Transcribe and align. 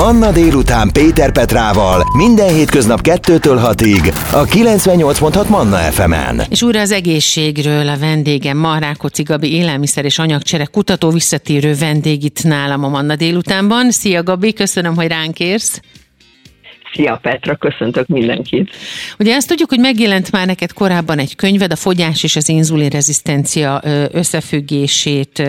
Manna 0.00 0.32
délután 0.32 0.90
Péter 0.92 1.32
Petrával 1.32 2.04
minden 2.16 2.54
hétköznap 2.54 3.00
2-től 3.02 3.74
6-ig 3.76 4.14
a 4.32 4.44
98.6 4.44 5.48
Manna 5.48 5.76
FM-en. 5.76 6.42
És 6.48 6.62
újra 6.62 6.80
az 6.80 6.90
egészségről 6.90 7.88
a 7.88 7.98
vendégem 7.98 8.56
Marrákoci 8.56 9.22
Gabi 9.22 9.52
élelmiszer 9.52 10.04
és 10.04 10.18
anyagcsere 10.18 10.64
kutató 10.64 11.10
visszatérő 11.10 11.74
vendég 11.74 12.24
itt 12.24 12.42
nálam 12.42 12.84
a 12.84 12.88
Manna 12.88 13.16
délutánban. 13.16 13.90
Szia 13.90 14.22
Gabi, 14.22 14.52
köszönöm, 14.52 14.94
hogy 14.94 15.06
ránk 15.06 15.38
érsz. 15.38 15.80
Szia 16.92 17.18
Petra, 17.22 17.56
köszöntök 17.56 18.06
mindenkit. 18.06 18.70
Ugye 19.18 19.34
azt 19.34 19.48
tudjuk, 19.48 19.68
hogy 19.68 19.78
megjelent 19.78 20.30
már 20.30 20.46
neked 20.46 20.72
korábban 20.72 21.18
egy 21.18 21.36
könyved, 21.36 21.72
a 21.72 21.76
fogyás 21.76 22.22
és 22.22 22.36
az 22.36 22.48
inzulinrezisztencia 22.48 23.82
összefüggését 24.12 25.42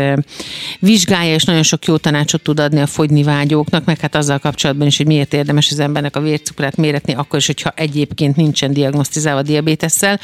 vizsgálja, 0.79 1.33
és 1.33 1.43
nagyon 1.43 1.63
sok 1.63 1.85
jó 1.85 1.97
tanácsot 1.97 2.41
tud 2.41 2.59
adni 2.59 2.79
a 2.79 2.85
fogyni 2.85 3.23
vágyóknak, 3.23 3.85
meg 3.85 3.99
hát 3.99 4.15
azzal 4.15 4.39
kapcsolatban 4.39 4.87
is, 4.87 4.97
hogy 4.97 5.05
miért 5.05 5.33
érdemes 5.33 5.71
az 5.71 5.79
embernek 5.79 6.15
a 6.15 6.21
vércukrát 6.21 6.75
méretni, 6.75 7.13
akkor 7.13 7.39
is, 7.39 7.45
hogyha 7.45 7.73
egyébként 7.75 8.35
nincsen 8.35 8.73
diagnosztizálva 8.73 9.41
diabétesszel. 9.41 10.19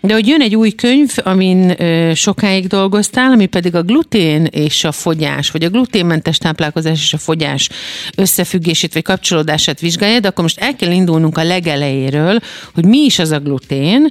De 0.00 0.12
hogy 0.12 0.26
jön 0.26 0.40
egy 0.40 0.56
új 0.56 0.70
könyv, 0.70 1.10
amin 1.22 1.74
sokáig 2.14 2.66
dolgoztál, 2.66 3.30
ami 3.32 3.46
pedig 3.46 3.74
a 3.74 3.82
glutén 3.82 4.44
és 4.44 4.84
a 4.84 4.92
fogyás, 4.92 5.50
vagy 5.50 5.64
a 5.64 5.68
gluténmentes 5.68 6.38
táplálkozás 6.38 7.02
és 7.02 7.12
a 7.12 7.18
fogyás 7.18 7.68
összefüggését 8.16 8.92
vagy 8.92 9.02
kapcsolódását 9.02 9.80
vizsgálja, 9.80 10.20
de 10.20 10.28
akkor 10.28 10.42
most 10.42 10.58
el 10.58 10.76
kell 10.76 10.90
indulnunk 10.90 11.38
a 11.38 11.44
legelejéről, 11.44 12.38
hogy 12.74 12.84
mi 12.84 12.98
is 12.98 13.18
az 13.18 13.30
a 13.30 13.38
glutén, 13.38 14.08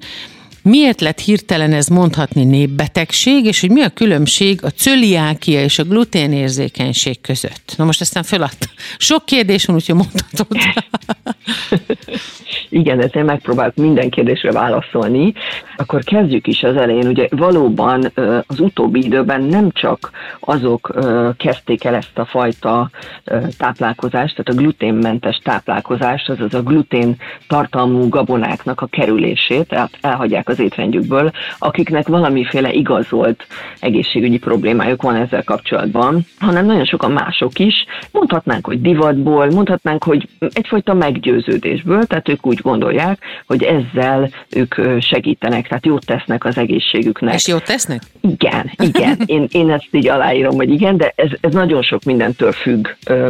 Miért 0.68 1.02
lett 1.02 1.20
hirtelen 1.20 1.74
ez 1.74 1.88
mondhatni 1.88 2.44
népbetegség, 2.44 3.46
és 3.46 3.62
hogy 3.62 3.72
mi 3.72 3.82
a 3.82 3.90
különbség 3.90 4.64
a 4.64 4.70
cöliákia 4.70 5.62
és 5.62 5.80
a 5.80 5.84
gluténérzékenység 5.84 7.22
között? 7.22 7.74
Na 7.78 7.86
most 7.86 8.02
aztán 8.02 8.24
föladt. 8.24 8.70
Sok 8.98 9.26
kérdés 9.26 9.66
van, 9.66 9.76
úgyhogy 9.76 9.96
mondhatod. 9.96 10.48
Igen, 12.70 13.02
ezért 13.02 13.26
megpróbálok 13.26 13.76
minden 13.76 14.10
kérdésre 14.10 14.52
válaszolni. 14.52 15.34
Akkor 15.78 16.04
kezdjük 16.04 16.48
is 16.48 16.64
az 16.64 16.76
elején. 16.76 17.08
Ugye 17.08 17.28
valóban 17.32 18.12
az 18.48 18.60
utóbbi 18.60 19.04
időben 19.04 19.42
nem 19.42 19.72
csak 19.72 20.12
azok 20.40 20.96
kezdték 21.38 21.84
el 21.84 21.96
ezt 21.96 22.18
a 22.18 22.26
fajta 22.26 22.90
táplálkozást, 23.58 24.36
tehát 24.36 24.60
a 24.60 24.62
gluténmentes 24.62 25.40
táplálkozást, 25.44 26.30
azaz 26.30 26.54
a 26.54 26.62
glutén 26.62 27.16
tartalmú 27.48 28.10
gabonáknak 28.10 28.82
a 28.82 28.86
kerülését, 28.86 29.68
tehát 29.68 29.98
elhagyják 30.02 30.50
az 30.50 30.57
étrendjükből, 30.60 31.32
akiknek 31.60 32.08
valamiféle 32.08 32.72
igazolt 32.72 33.48
egészségügyi 33.80 34.38
problémájuk 34.38 35.02
van 35.02 35.16
ezzel 35.16 35.44
kapcsolatban, 35.44 36.26
hanem 36.40 36.66
nagyon 36.66 36.86
sokan 36.86 37.12
mások 37.12 37.60
is. 37.60 37.86
Mondhatnánk, 38.12 38.66
hogy 38.66 38.82
divatból, 38.82 39.50
mondhatnánk, 39.50 40.04
hogy 40.04 40.28
egyfajta 40.54 40.94
meggyőződésből, 40.94 42.06
tehát 42.06 42.30
ők 42.30 42.46
úgy 42.46 42.60
gondolják, 42.62 43.20
hogy 43.48 43.64
ezzel 43.64 44.30
ők 44.56 44.76
segítenek, 45.02 45.68
tehát 45.68 45.86
jót 45.86 46.06
tesznek 46.06 46.46
az 46.46 46.58
egészségüknek. 46.58 47.34
És 47.34 47.48
jót 47.48 47.66
tesznek? 47.66 48.02
Igen, 48.22 48.72
igen. 48.84 49.18
Én, 49.26 49.48
én 49.52 49.70
ezt 49.70 49.88
így 49.92 50.08
aláírom, 50.08 50.56
hogy 50.56 50.70
igen, 50.70 50.98
de 50.98 51.14
ez, 51.16 51.30
ez 51.42 51.54
nagyon 51.54 51.82
sok 51.82 52.04
mindentől 52.04 52.52
függ. 52.52 52.88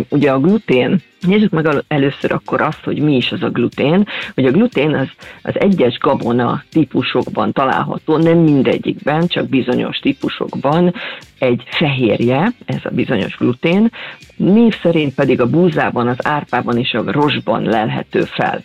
Ugye 0.10 0.32
a 0.32 0.40
glutén, 0.40 1.02
Nézzük 1.22 1.52
meg 1.52 1.84
először 1.88 2.32
akkor 2.32 2.62
azt, 2.62 2.84
hogy 2.84 3.00
mi 3.00 3.16
is 3.16 3.32
az 3.32 3.44
a 3.44 3.50
glutén. 3.50 4.08
Hogy 4.34 4.46
a 4.46 4.52
glutén 4.52 4.96
az, 4.96 5.08
az 5.42 5.60
egyes 5.60 5.98
gabona 5.98 6.64
típusokban 6.70 7.52
található, 7.52 8.18
nem 8.18 8.38
mindegyikben, 8.38 9.28
csak 9.28 9.50
bizonyos 9.50 9.98
típusokban. 9.98 10.94
Egy 11.40 11.64
fehérje, 11.66 12.52
ez 12.66 12.82
a 12.84 12.90
bizonyos 12.90 13.38
glutén, 13.38 13.92
név 14.36 14.76
szerint 14.82 15.14
pedig 15.14 15.42
a 15.42 15.50
búzában, 15.50 16.08
az 16.08 16.28
árpában 16.28 16.78
és 16.78 16.94
a 16.94 17.12
rosban 17.12 17.64
lelhető 17.64 18.22
fel 18.22 18.64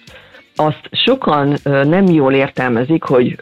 azt 0.57 0.89
sokan 0.91 1.57
nem 1.63 2.05
jól 2.07 2.33
értelmezik, 2.33 3.03
hogy, 3.03 3.39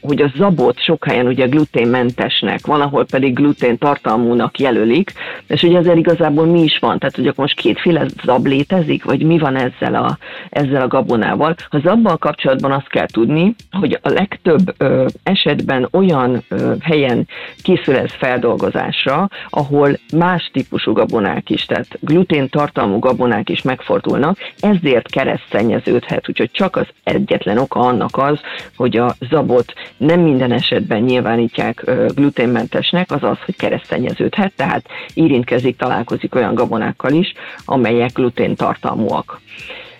hogy 0.00 0.22
a 0.22 0.32
zabot 0.36 0.82
sok 0.82 1.04
helyen 1.04 1.26
ugye 1.26 1.46
gluténmentesnek, 1.46 2.66
van, 2.66 2.80
ahol 2.80 3.04
pedig 3.04 3.34
glutén 3.34 3.78
tartalmúnak 3.78 4.58
jelölik, 4.58 5.12
és 5.46 5.62
ugye 5.62 5.78
ezzel 5.78 5.96
igazából 5.96 6.46
mi 6.46 6.62
is 6.62 6.78
van, 6.78 6.98
tehát 6.98 7.16
hogy 7.16 7.26
akkor 7.26 7.44
most 7.44 7.60
kétféle 7.60 8.06
zab 8.24 8.46
létezik, 8.46 9.04
vagy 9.04 9.22
mi 9.22 9.38
van 9.38 9.56
ezzel 9.56 9.94
a, 9.94 10.18
ezzel 10.50 10.82
a 10.82 10.88
gabonával. 10.88 11.54
Ha 11.70 11.80
zabbal 11.80 12.16
kapcsolatban 12.16 12.72
azt 12.72 12.88
kell 12.88 13.06
tudni, 13.06 13.54
hogy 13.70 13.98
a 14.02 14.08
legtöbb 14.08 14.74
esetben 15.22 15.88
olyan 15.92 16.44
helyen 16.80 17.28
készül 17.62 17.96
ez 17.96 18.12
feldolgozásra, 18.12 19.28
ahol 19.50 19.98
más 20.12 20.50
típusú 20.52 20.92
gabonák 20.92 21.50
is, 21.50 21.64
tehát 21.64 21.98
glutén 22.00 22.48
tartalmú 22.48 22.98
gabonák 22.98 23.48
is 23.48 23.62
megfordulnak, 23.62 24.38
ezért 24.60 25.10
keresztszennyeződhet, 25.10 26.28
úgyhogy 26.28 26.43
csak 26.52 26.76
az 26.76 26.86
egyetlen 27.04 27.58
oka 27.58 27.80
annak 27.80 28.16
az, 28.16 28.38
hogy 28.76 28.96
a 28.96 29.14
zabot 29.30 29.72
nem 29.96 30.20
minden 30.20 30.52
esetben 30.52 31.02
nyilvánítják 31.02 31.84
gluténmentesnek, 32.14 33.10
az 33.10 33.22
az, 33.22 33.38
hogy 33.44 33.56
keresztenyeződhet, 33.56 34.52
tehát 34.56 34.86
érintkezik, 35.14 35.76
találkozik 35.76 36.34
olyan 36.34 36.54
gabonákkal 36.54 37.12
is, 37.12 37.32
amelyek 37.64 38.12
glutén 38.12 38.54
tartalmúak. 38.54 39.40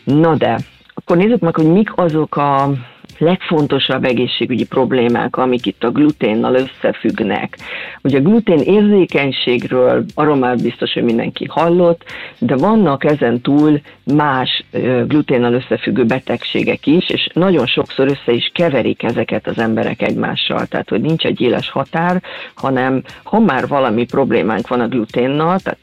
Na 0.05 0.35
de, 0.35 0.59
akkor 0.95 1.17
nézzük 1.17 1.41
meg, 1.41 1.57
hogy 1.57 1.67
mik 1.73 1.97
azok 1.97 2.37
a 2.37 2.71
legfontosabb 3.19 4.05
egészségügyi 4.05 4.67
problémák, 4.67 5.37
amik 5.37 5.67
itt 5.67 5.85
a 5.85 5.91
gluténnal 5.91 6.55
összefüggnek. 6.55 7.59
Ugye 8.03 8.19
a 8.19 8.23
glutén 8.23 8.59
érzékenységről 8.59 10.05
arról 10.15 10.37
már 10.37 10.57
biztos, 10.57 10.93
hogy 10.93 11.03
mindenki 11.03 11.47
hallott, 11.51 12.05
de 12.39 12.57
vannak 12.57 13.05
ezen 13.05 13.41
túl 13.41 13.81
más 14.05 14.65
gluténnal 15.07 15.53
összefüggő 15.53 16.05
betegségek 16.05 16.87
is, 16.87 17.09
és 17.09 17.29
nagyon 17.33 17.67
sokszor 17.67 18.09
össze 18.09 18.33
is 18.33 18.51
keverik 18.55 19.03
ezeket 19.03 19.47
az 19.47 19.59
emberek 19.59 20.03
egymással. 20.03 20.67
Tehát, 20.67 20.89
hogy 20.89 21.01
nincs 21.01 21.25
egy 21.25 21.41
éles 21.41 21.71
határ, 21.71 22.23
hanem 22.55 23.03
ha 23.23 23.39
már 23.39 23.67
valami 23.69 24.05
problémánk 24.05 24.69
van 24.69 24.81
a 24.81 24.89
gluténnal, 24.89 25.59
tehát 25.59 25.79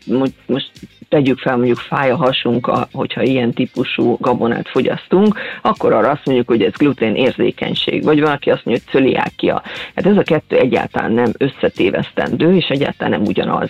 most 0.46 0.72
tegyük 1.10 1.40
fel, 1.40 1.56
mondjuk 1.56 1.78
fáj 1.78 2.12
a 2.12 2.16
hasunk, 2.16 2.72
hogyha 2.92 3.22
ilyen 3.22 3.54
típusú 3.54 4.18
gabonát 4.20 4.70
fogyasztunk, 4.70 5.40
akkor 5.62 5.94
arra 5.94 6.10
azt 6.10 6.26
mondjuk, 6.26 6.48
hogy 6.48 6.62
ez 6.62 6.72
glutén 6.74 7.16
érzékenység, 7.22 8.04
vagy 8.04 8.20
valaki 8.20 8.50
azt 8.50 8.66
mondja, 8.66 8.84
hogy 8.84 8.94
cöliákia. 9.02 9.62
Hát 9.96 10.06
ez 10.06 10.18
a 10.18 10.24
kettő 10.24 10.58
egyáltalán 10.58 11.12
nem 11.12 11.32
összetévesztendő, 11.38 12.56
és 12.56 12.68
egyáltalán 12.68 13.12
nem 13.12 13.28
ugyanaz. 13.28 13.70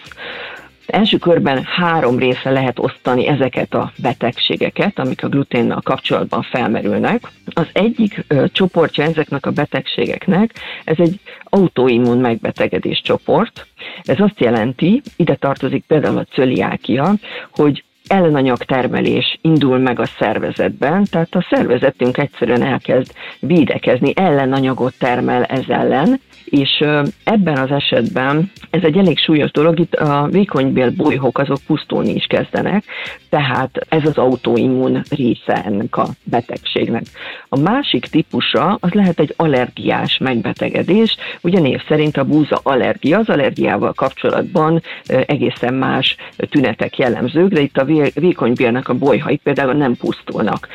Első 0.91 1.17
körben 1.17 1.63
három 1.63 2.17
része 2.17 2.49
lehet 2.49 2.79
osztani 2.79 3.27
ezeket 3.27 3.73
a 3.73 3.91
betegségeket, 3.97 4.99
amik 4.99 5.23
a 5.23 5.27
gluténnal 5.27 5.81
kapcsolatban 5.81 6.41
felmerülnek. 6.41 7.31
Az 7.45 7.67
egyik 7.73 8.25
ö, 8.27 8.45
csoportja 8.51 9.03
ezeknek 9.03 9.45
a 9.45 9.51
betegségeknek, 9.51 10.53
ez 10.83 10.95
egy 10.99 11.19
autoimmun 11.43 12.17
megbetegedés 12.17 13.01
csoport. 13.01 13.67
Ez 14.03 14.19
azt 14.19 14.39
jelenti, 14.39 15.01
ide 15.15 15.35
tartozik 15.35 15.83
például 15.87 16.17
a 16.17 16.25
cöliákia, 16.33 17.13
hogy 17.51 17.83
ellenanyag 18.11 18.57
termelés 18.57 19.37
indul 19.41 19.77
meg 19.77 19.99
a 19.99 20.05
szervezetben, 20.19 21.05
tehát 21.11 21.35
a 21.35 21.47
szervezetünk 21.49 22.17
egyszerűen 22.17 22.63
elkezd 22.63 23.11
védekezni, 23.39 24.13
ellenanyagot 24.15 24.93
termel 24.97 25.43
ez 25.43 25.63
ellen, 25.67 26.19
és 26.45 26.83
ebben 27.23 27.57
az 27.57 27.71
esetben 27.71 28.51
ez 28.69 28.83
egy 28.83 28.97
elég 28.97 29.17
súlyos 29.19 29.51
dolog, 29.51 29.79
itt 29.79 29.93
a 29.93 30.27
vékonybél 30.31 30.91
bolyhok 30.91 31.37
azok 31.37 31.57
pusztulni 31.67 32.13
is 32.13 32.25
kezdenek, 32.25 32.83
tehát 33.29 33.85
ez 33.89 34.05
az 34.05 34.17
autoimmun 34.17 35.01
része 35.09 35.63
ennek 35.65 35.97
a 35.97 36.07
betegségnek. 36.23 37.03
A 37.49 37.59
másik 37.59 38.05
típusa 38.05 38.77
az 38.79 38.91
lehet 38.91 39.19
egy 39.19 39.33
allergiás 39.37 40.17
megbetegedés, 40.17 41.17
ugye 41.41 41.59
név 41.59 41.81
szerint 41.87 42.17
a 42.17 42.23
búza 42.23 42.59
allergia, 42.63 43.17
az 43.17 43.29
allergiával 43.29 43.93
kapcsolatban 43.93 44.81
egészen 45.25 45.73
más 45.73 46.15
tünetek 46.49 46.97
jellemzők, 46.97 47.53
de 47.53 47.61
itt 47.61 47.77
a 47.77 47.85
vékonybélnek 48.13 48.89
a 48.89 48.93
bolyhai 48.93 49.37
például 49.37 49.73
nem 49.73 49.95
pusztulnak, 49.95 50.67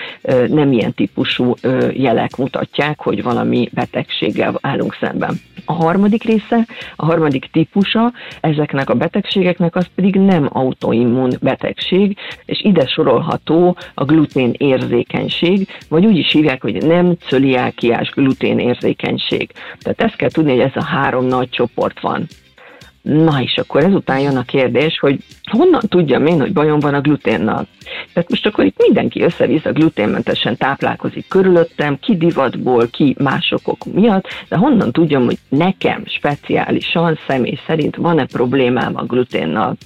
nem 0.49 0.73
ilyen 0.73 0.95
típusú 0.95 1.55
jelek 1.93 2.37
mutatják, 2.37 3.01
hogy 3.01 3.23
valami 3.23 3.69
betegséggel 3.73 4.59
állunk 4.61 4.97
szemben. 5.01 5.41
A 5.65 5.73
harmadik 5.73 6.23
része, 6.23 6.67
a 6.97 7.05
harmadik 7.05 7.49
típusa 7.53 8.13
ezeknek 8.41 8.91
a 8.91 8.95
betegségeknek 8.95 9.77
az 9.77 9.87
pedig 9.95 10.15
nem 10.15 10.49
autoimmun 10.53 11.33
betegség, 11.41 12.17
és 12.45 12.61
ide 12.65 12.87
sorolható 12.87 13.77
a 13.95 14.05
glutén 14.05 14.55
érzékenység, 14.59 15.69
vagy 15.89 16.07
úgy 16.07 16.17
is 16.17 16.33
hívják, 16.33 16.63
hogy 16.63 16.87
nem 16.87 17.17
cöliákiás 17.27 18.11
glutén 18.11 18.59
érzékenység. 18.59 19.51
Tehát 19.79 20.03
ezt 20.03 20.17
kell 20.17 20.31
tudni, 20.31 20.51
hogy 20.51 20.61
ez 20.61 20.77
a 20.77 20.85
három 20.85 21.27
nagy 21.27 21.49
csoport 21.49 22.01
van. 22.01 22.27
Na 23.07 23.41
és 23.41 23.57
akkor 23.57 23.85
ezután 23.85 24.19
jön 24.19 24.37
a 24.37 24.43
kérdés, 24.43 24.99
hogy 24.99 25.19
honnan 25.51 25.81
tudjam 25.89 26.27
én, 26.27 26.41
hogy 26.41 26.53
bajom 26.53 26.81
van 26.81 26.95
a 26.95 27.01
gluténnal? 27.01 27.67
Tehát 28.13 28.31
most 28.31 28.47
akkor 28.47 28.65
itt 28.65 28.83
mindenki 28.83 29.23
össze-vissza 29.23 29.73
gluténmentesen 29.73 30.57
táplálkozik 30.57 31.29
körülöttem, 31.29 31.99
ki 32.01 32.17
divatból, 32.17 32.89
ki 32.91 33.17
másokok 33.19 33.85
miatt, 33.93 34.27
de 34.49 34.57
honnan 34.57 34.93
tudjam, 34.93 35.25
hogy 35.25 35.39
nekem 35.49 36.03
speciálisan, 36.07 37.19
személy 37.27 37.59
szerint 37.67 37.97
van-e 37.97 38.27
problémám 38.27 38.97
a 38.97 39.05
gluténnal? 39.05 39.77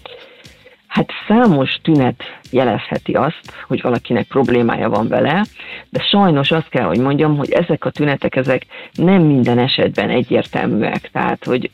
Hát 0.86 1.10
számos 1.28 1.78
tünet 1.82 2.22
jelezheti 2.50 3.12
azt, 3.12 3.40
hogy 3.66 3.80
valakinek 3.80 4.26
problémája 4.26 4.88
van 4.88 5.08
vele, 5.08 5.44
de 5.90 6.00
sajnos 6.02 6.50
azt 6.50 6.68
kell, 6.68 6.84
hogy 6.84 6.98
mondjam, 6.98 7.36
hogy 7.36 7.50
ezek 7.50 7.84
a 7.84 7.90
tünetek, 7.90 8.36
ezek 8.36 8.66
nem 8.92 9.22
minden 9.22 9.58
esetben 9.58 10.10
egyértelműek, 10.10 11.10
tehát 11.12 11.44
hogy 11.44 11.70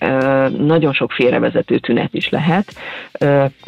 nagyon 0.58 0.92
sok 0.92 1.12
félrevezető 1.12 1.78
tünet 1.78 2.14
is 2.14 2.28
lehet. 2.28 2.74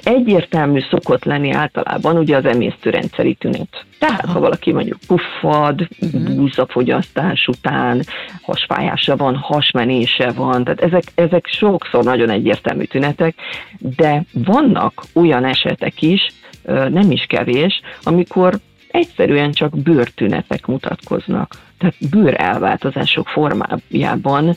Egyértelmű 0.03 0.81
szokott 0.91 1.25
lenni 1.25 1.51
általában 1.51 2.17
ugye 2.17 2.37
az 2.37 2.45
emésztőrendszeri 2.45 3.35
tünet. 3.35 3.85
Tehát, 3.99 4.25
ha 4.25 4.41
valaki 4.41 4.73
mondjuk 4.73 4.99
puffad, 5.07 5.89
uh-huh. 6.01 6.35
búzafogyasztás 6.35 7.47
után, 7.47 8.03
hasfájása 8.43 9.17
van, 9.17 9.37
hasmenése 9.37 10.33
van, 10.33 10.65
tehát 10.65 10.81
ezek, 10.81 11.03
ezek 11.15 11.47
sokszor 11.47 12.05
nagyon 12.05 12.31
egyértelmű 12.31 12.85
tünetek, 12.85 13.35
de 13.79 14.25
vannak 14.33 15.03
olyan 15.15 15.45
esetek 15.45 16.03
is, 16.03 16.27
nem 16.65 17.11
is 17.11 17.25
kevés, 17.29 17.81
amikor 18.03 18.59
egyszerűen 18.91 19.53
csak 19.53 19.79
bőrtünetek 19.79 20.67
mutatkoznak. 20.67 21.55
Tehát 21.79 21.95
bőrelváltozások 22.11 23.29
formájában 23.29 24.57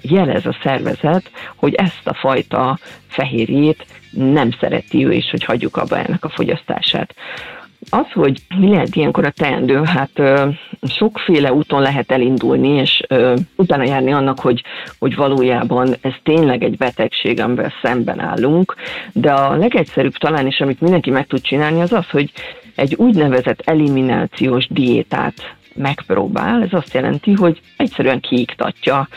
jelez 0.00 0.46
a 0.46 0.56
szervezet, 0.62 1.30
hogy 1.56 1.74
ezt 1.74 2.00
a 2.04 2.14
fajta 2.14 2.78
fehérjét 3.06 3.86
nem 4.10 4.50
szereti 4.60 5.06
ő, 5.06 5.12
és 5.12 5.30
hogy 5.30 5.44
hagyjuk 5.44 5.76
abba 5.76 5.98
ennek 5.98 6.24
a 6.24 6.28
fogyasztását. 6.28 7.14
Az, 7.90 8.12
hogy 8.12 8.38
mi 8.56 8.68
lehet 8.68 8.96
ilyenkor 8.96 9.24
a 9.24 9.30
teendő, 9.30 9.82
hát 9.84 10.10
ö, 10.14 10.48
sokféle 10.82 11.52
úton 11.52 11.82
lehet 11.82 12.10
elindulni, 12.10 12.68
és 12.68 13.02
ö, 13.08 13.34
utána 13.56 13.84
járni 13.84 14.12
annak, 14.12 14.40
hogy, 14.40 14.62
hogy 14.98 15.14
valójában 15.14 15.94
ez 16.00 16.12
tényleg 16.22 16.62
egy 16.62 16.76
betegség, 16.76 17.40
amivel 17.40 17.72
szemben 17.82 18.20
állunk, 18.20 18.74
de 19.12 19.32
a 19.32 19.56
legegyszerűbb 19.56 20.16
talán 20.16 20.46
is, 20.46 20.60
amit 20.60 20.80
mindenki 20.80 21.10
meg 21.10 21.26
tud 21.26 21.40
csinálni, 21.40 21.80
az 21.80 21.92
az, 21.92 22.08
hogy 22.10 22.32
egy 22.74 22.94
úgynevezett 22.94 23.60
eliminációs 23.64 24.66
diétát 24.70 25.34
megpróbál, 25.74 26.62
ez 26.62 26.72
azt 26.72 26.94
jelenti, 26.94 27.32
hogy 27.32 27.60
egyszerűen 27.76 28.20
kiiktatja 28.20 29.08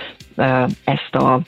ezt 0.84 1.16
a 1.16 1.40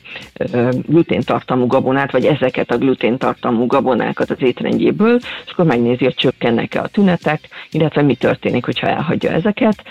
gluténtartalmú 0.86 1.68
gabonát, 1.68 2.12
vagy 2.12 2.25
ezeket 2.25 2.71
a 2.71 2.77
gluténtartalmú 2.77 3.65
gabonákat 3.65 4.30
az 4.30 4.42
étrendjéből, 4.42 5.15
és 5.45 5.51
akkor 5.51 5.65
megnézi, 5.65 6.04
hogy 6.04 6.15
csökkennek-e 6.15 6.81
a 6.81 6.88
tünetek, 6.88 7.39
illetve 7.71 8.01
mi 8.01 8.15
történik, 8.15 8.65
hogyha 8.65 8.88
elhagyja 8.88 9.31
ezeket. 9.31 9.83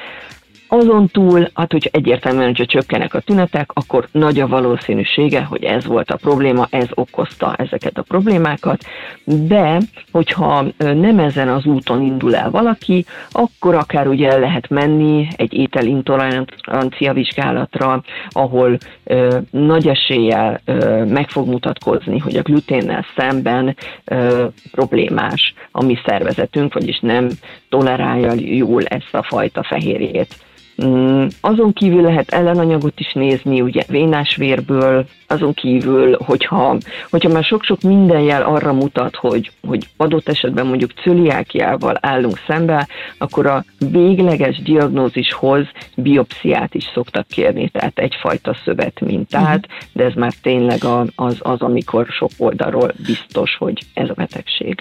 Azon 0.69 1.09
túl, 1.09 1.49
hát 1.55 1.73
hogyha 1.73 1.91
egyértelműen, 1.93 2.47
hogyha 2.47 2.65
csökkenek 2.65 3.15
a 3.15 3.21
tünetek, 3.21 3.71
akkor 3.73 4.09
nagy 4.13 4.41
a 4.41 4.47
valószínűsége, 4.47 5.43
hogy 5.43 5.65
ez 5.65 5.87
volt 5.87 6.11
a 6.11 6.17
probléma, 6.17 6.67
ez 6.71 6.87
okozta 6.95 7.55
ezeket 7.55 7.99
a 7.99 8.03
problémákat, 8.03 8.85
de 9.25 9.79
hogyha 10.13 10.65
nem 10.79 11.19
ezen 11.19 11.49
az 11.49 11.65
úton 11.65 12.03
indul 12.03 12.37
el 12.37 12.51
valaki, 12.51 13.05
akkor 13.31 13.75
akár 13.75 14.07
ugye 14.07 14.31
el 14.31 14.41
lehet 14.41 14.69
menni 14.69 15.29
egy 15.37 15.53
ételintolerancia 15.53 17.13
vizsgálatra, 17.13 18.03
ahol 18.29 18.79
ö, 19.05 19.39
nagy 19.51 19.89
eséllyel 19.89 20.61
ö, 20.65 21.05
meg 21.05 21.29
fog 21.29 21.49
mutatkozni, 21.49 22.19
hogy 22.19 22.37
a 22.37 22.43
gluténnel 22.43 23.05
szemben 23.17 23.77
ö, 24.05 24.47
problémás 24.71 25.55
a 25.71 25.85
mi 25.85 25.99
szervezetünk, 26.07 26.75
vagyis 26.75 26.99
nem 27.01 27.29
tolerálja 27.69 28.33
jól 28.37 28.85
ezt 28.85 29.15
a 29.15 29.23
fajta 29.23 29.63
fehérjét. 29.63 30.45
Mm, 30.85 31.27
azon 31.41 31.73
kívül 31.73 32.03
lehet 32.03 32.31
ellenanyagot 32.31 33.01
is 33.01 33.13
nézni, 33.13 33.61
ugye 33.61 33.83
vénás 33.89 34.37
vérből, 34.37 35.07
azon 35.27 35.55
kívül, 35.55 36.17
hogyha, 36.25 36.77
hogyha 37.11 37.29
már 37.29 37.45
sok-sok 37.45 37.81
minden 37.81 38.21
jel 38.21 38.43
arra 38.43 38.73
mutat, 38.73 39.17
hogy, 39.17 39.51
hogy 39.67 39.89
adott 39.97 40.29
esetben 40.29 40.67
mondjuk 40.67 40.93
cöliákiával 41.03 41.99
állunk 42.01 42.41
szembe, 42.47 42.89
akkor 43.19 43.47
a 43.47 43.65
végleges 43.91 44.63
diagnózishoz 44.63 45.67
biopsziát 45.97 46.75
is 46.75 46.85
szoktak 46.95 47.27
kérni, 47.27 47.69
tehát 47.69 47.99
egyfajta 47.99 48.57
szövetmintát, 48.65 49.67
uh-huh. 49.67 49.93
de 49.93 50.05
ez 50.05 50.15
már 50.15 50.33
tényleg 50.43 50.85
az, 51.15 51.37
az, 51.39 51.61
amikor 51.61 52.07
sok 52.07 52.31
oldalról 52.37 52.93
biztos, 53.07 53.57
hogy 53.59 53.79
ez 53.95 54.09
a 54.09 54.15
betegség. 54.15 54.79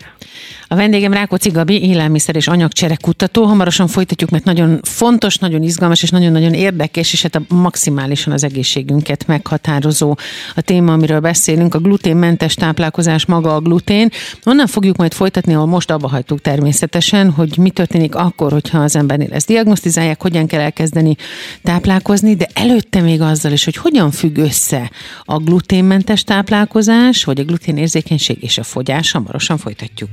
A 0.68 0.76
vendégem 0.76 1.14
Rákóczi 1.14 1.50
Gabi, 1.50 1.84
élelmiszer 1.84 2.36
és 2.36 2.48
anyagcsere 2.48 2.96
kutató. 3.02 3.44
Hamarosan 3.44 3.88
folytatjuk, 3.88 4.30
mert 4.30 4.44
nagyon 4.44 4.80
fontos, 4.82 5.38
nagyon 5.38 5.64
izgalmas 5.64 5.85
és 5.92 6.10
nagyon-nagyon 6.10 6.54
érdekes, 6.54 7.14
és 7.14 7.22
hát 7.22 7.36
a 7.36 7.42
maximálisan 7.48 8.34
az 8.34 8.44
egészségünket 8.44 9.28
meghatározó 9.28 10.18
a 10.56 10.62
téma, 10.62 10.94
amiről 10.94 11.20
beszélünk, 11.20 11.76
a 11.76 11.80
gluténmentes 11.80 12.54
táplálkozás 12.54 13.26
maga 13.26 13.56
a 13.56 13.60
glutén. 13.60 14.10
Onnan 14.44 14.68
fogjuk 14.68 14.98
majd 14.98 15.14
folytatni, 15.14 15.54
ahol 15.54 15.66
most 15.66 15.92
abba 15.92 16.08
hagytuk 16.08 16.42
természetesen, 16.42 17.32
hogy 17.32 17.58
mi 17.58 17.70
történik 17.70 18.16
akkor, 18.16 18.52
hogyha 18.52 18.80
az 18.80 18.96
embernél 18.96 19.34
ezt 19.34 19.48
diagnosztizálják, 19.48 20.22
hogyan 20.22 20.48
kell 20.48 20.62
elkezdeni 20.62 21.16
táplálkozni, 21.64 22.36
de 22.36 22.48
előtte 22.54 23.02
még 23.02 23.22
azzal 23.22 23.52
is, 23.52 23.64
hogy 23.64 23.76
hogyan 23.76 24.12
függ 24.12 24.38
össze 24.38 24.92
a 25.24 25.38
gluténmentes 25.38 26.24
táplálkozás, 26.24 27.24
vagy 27.24 27.40
a 27.40 27.44
gluténérzékenység 27.44 28.38
és 28.44 28.58
a 28.58 28.64
fogyás. 28.64 29.12
Hamarosan 29.12 29.58
folytatjuk. 29.58 30.10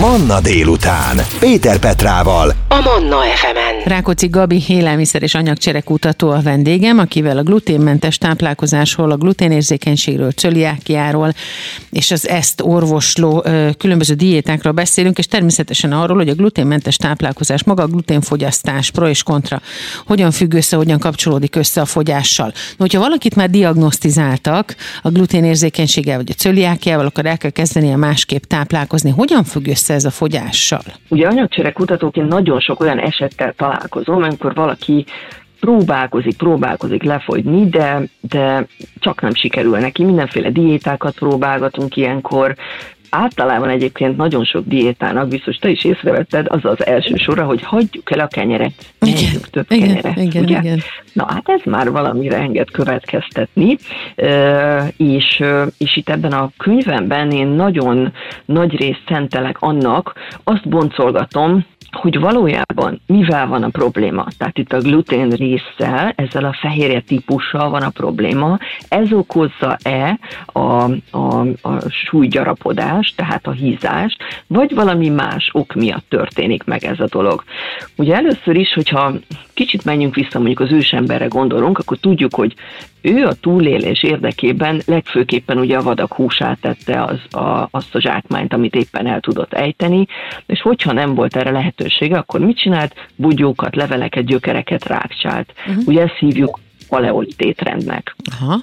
Manna 0.00 0.40
délután. 0.40 1.20
Péter 1.38 1.78
Petrával. 1.78 2.54
A 2.68 2.80
Manna 2.80 3.16
FM-en. 3.22 3.84
Rákóczi 3.84 4.26
Gabi 4.26 4.62
élelmiszer 4.68 5.05
és 5.14 5.34
anyagcserekutató 5.34 6.30
a 6.30 6.40
vendégem, 6.40 6.98
akivel 6.98 7.38
a 7.38 7.42
gluténmentes 7.42 8.18
táplálkozásról, 8.18 9.10
a 9.10 9.16
gluténérzékenységről, 9.16 10.30
cöliákiáról 10.30 11.32
és 11.90 12.10
az 12.10 12.28
ezt 12.28 12.60
orvosló 12.60 13.44
különböző 13.78 14.14
diétákról 14.14 14.72
beszélünk, 14.72 15.18
és 15.18 15.26
természetesen 15.26 15.92
arról, 15.92 16.16
hogy 16.16 16.28
a 16.28 16.34
gluténmentes 16.34 16.96
táplálkozás, 16.96 17.64
maga 17.64 17.82
a 17.82 17.86
gluténfogyasztás, 17.86 18.90
pro 18.90 19.08
és 19.08 19.22
kontra, 19.22 19.60
hogyan 20.06 20.30
függ 20.30 20.52
össze, 20.52 20.76
hogyan 20.76 20.98
kapcsolódik 20.98 21.56
össze 21.56 21.80
a 21.80 21.84
fogyással. 21.84 22.46
No, 22.46 22.52
hogyha 22.76 23.00
valakit 23.00 23.36
már 23.36 23.50
diagnosztizáltak 23.50 24.74
a 25.02 25.10
gluténérzékenységgel 25.10 26.16
vagy 26.16 26.30
a 26.30 26.34
cöliákiával, 26.34 27.06
akkor 27.06 27.26
el 27.26 27.38
kell 27.38 27.50
kezdenie 27.50 27.96
másképp 27.96 28.42
táplálkozni. 28.42 29.10
Hogyan 29.10 29.44
függ 29.44 29.66
össze 29.66 29.94
ez 29.94 30.04
a 30.04 30.10
fogyással? 30.10 30.82
Ugye 31.08 31.26
anyagcsere 31.26 31.72
kutatóként 31.72 32.28
nagyon 32.28 32.60
sok 32.60 32.80
olyan 32.80 32.98
esettel 32.98 33.54
találkozom, 33.56 34.22
amikor 34.22 34.54
valaki 34.54 34.95
próbálkozik, 35.60 36.36
próbálkozik 36.36 37.02
lefogyni, 37.02 37.68
de, 37.68 38.02
de 38.20 38.66
csak 38.98 39.20
nem 39.20 39.34
sikerül 39.34 39.78
neki. 39.78 40.04
Mindenféle 40.04 40.50
diétákat 40.50 41.14
próbálgatunk 41.14 41.96
ilyenkor, 41.96 42.56
általában 43.10 43.68
egyébként 43.68 44.16
nagyon 44.16 44.44
sok 44.44 44.64
diétának, 44.66 45.28
biztos 45.28 45.56
te 45.56 45.68
is 45.68 45.84
észrevetted, 45.84 46.46
az 46.48 46.64
az 46.64 46.86
első 46.86 47.14
sora, 47.16 47.44
hogy 47.44 47.62
hagyjuk 47.62 48.10
el 48.12 48.20
a 48.20 48.26
kenyeret, 48.26 48.72
igen, 49.00 49.40
több 49.50 49.66
igen, 49.68 49.88
kenyeret. 49.88 50.16
Igen, 50.16 50.42
ugye? 50.42 50.58
igen. 50.58 50.80
Na 51.12 51.26
hát 51.28 51.48
ez 51.48 51.60
már 51.64 51.90
valamire 51.90 52.36
enged 52.36 52.70
következtetni, 52.70 53.76
és, 54.96 55.42
és 55.78 55.96
itt 55.96 56.08
ebben 56.08 56.32
a 56.32 56.50
könyvemben 56.56 57.30
én 57.30 57.46
nagyon 57.46 58.12
nagy 58.44 58.76
részt 58.76 59.02
szentelek 59.08 59.56
annak, 59.60 60.14
azt 60.44 60.68
boncolgatom, 60.68 61.64
hogy 61.90 62.18
valójában 62.18 63.00
mivel 63.06 63.46
van 63.46 63.62
a 63.62 63.68
probléma. 63.68 64.26
Tehát 64.38 64.58
itt 64.58 64.72
a 64.72 64.78
glutén 64.78 65.28
résszel, 65.28 66.12
ezzel 66.16 66.44
a 66.44 66.56
fehérje 66.60 67.00
típussal 67.00 67.70
van 67.70 67.82
a 67.82 67.90
probléma. 67.90 68.58
Ez 68.88 69.12
okozza-e 69.12 70.18
a, 70.46 70.60
a, 71.10 71.40
a 71.62 71.88
súlygyarapodást, 71.88 73.16
tehát 73.16 73.46
a 73.46 73.50
hízást, 73.50 74.22
vagy 74.46 74.74
valami 74.74 75.08
más 75.08 75.50
ok 75.52 75.74
miatt 75.74 76.08
történik 76.08 76.64
meg 76.64 76.84
ez 76.84 77.00
a 77.00 77.08
dolog. 77.10 77.44
Ugye 77.96 78.14
először 78.14 78.56
is, 78.56 78.72
hogyha 78.72 79.12
kicsit 79.54 79.84
menjünk 79.84 80.14
vissza 80.14 80.38
mondjuk 80.38 80.60
az 80.60 80.72
ősemberre 80.72 81.26
gondolunk, 81.26 81.78
akkor 81.78 81.96
tudjuk, 81.96 82.34
hogy 82.34 82.54
ő 83.06 83.26
a 83.26 83.34
túlélés 83.34 84.02
érdekében 84.02 84.80
legfőképpen 84.86 85.58
ugye 85.58 85.76
a 85.76 85.82
vadak 85.82 86.14
húsát 86.14 86.60
tette 86.60 87.02
az, 87.02 87.40
a, 87.40 87.68
azt 87.70 87.94
a 87.94 88.00
zsákmányt, 88.00 88.52
amit 88.52 88.74
éppen 88.74 89.06
el 89.06 89.20
tudott 89.20 89.52
ejteni, 89.52 90.06
és 90.46 90.60
hogyha 90.60 90.92
nem 90.92 91.14
volt 91.14 91.36
erre 91.36 91.50
lehetősége, 91.50 92.16
akkor 92.16 92.40
mit 92.40 92.58
csinált? 92.58 92.94
Bugyókat, 93.16 93.76
leveleket, 93.76 94.24
gyökereket 94.24 94.86
rákcsált. 94.86 95.52
Uh-huh. 95.66 95.86
Ugye 95.86 96.02
ezt 96.02 96.16
hívjuk 96.18 96.58
paleolit 96.88 97.40
étrendnek. 97.40 98.16
Aha. 98.40 98.60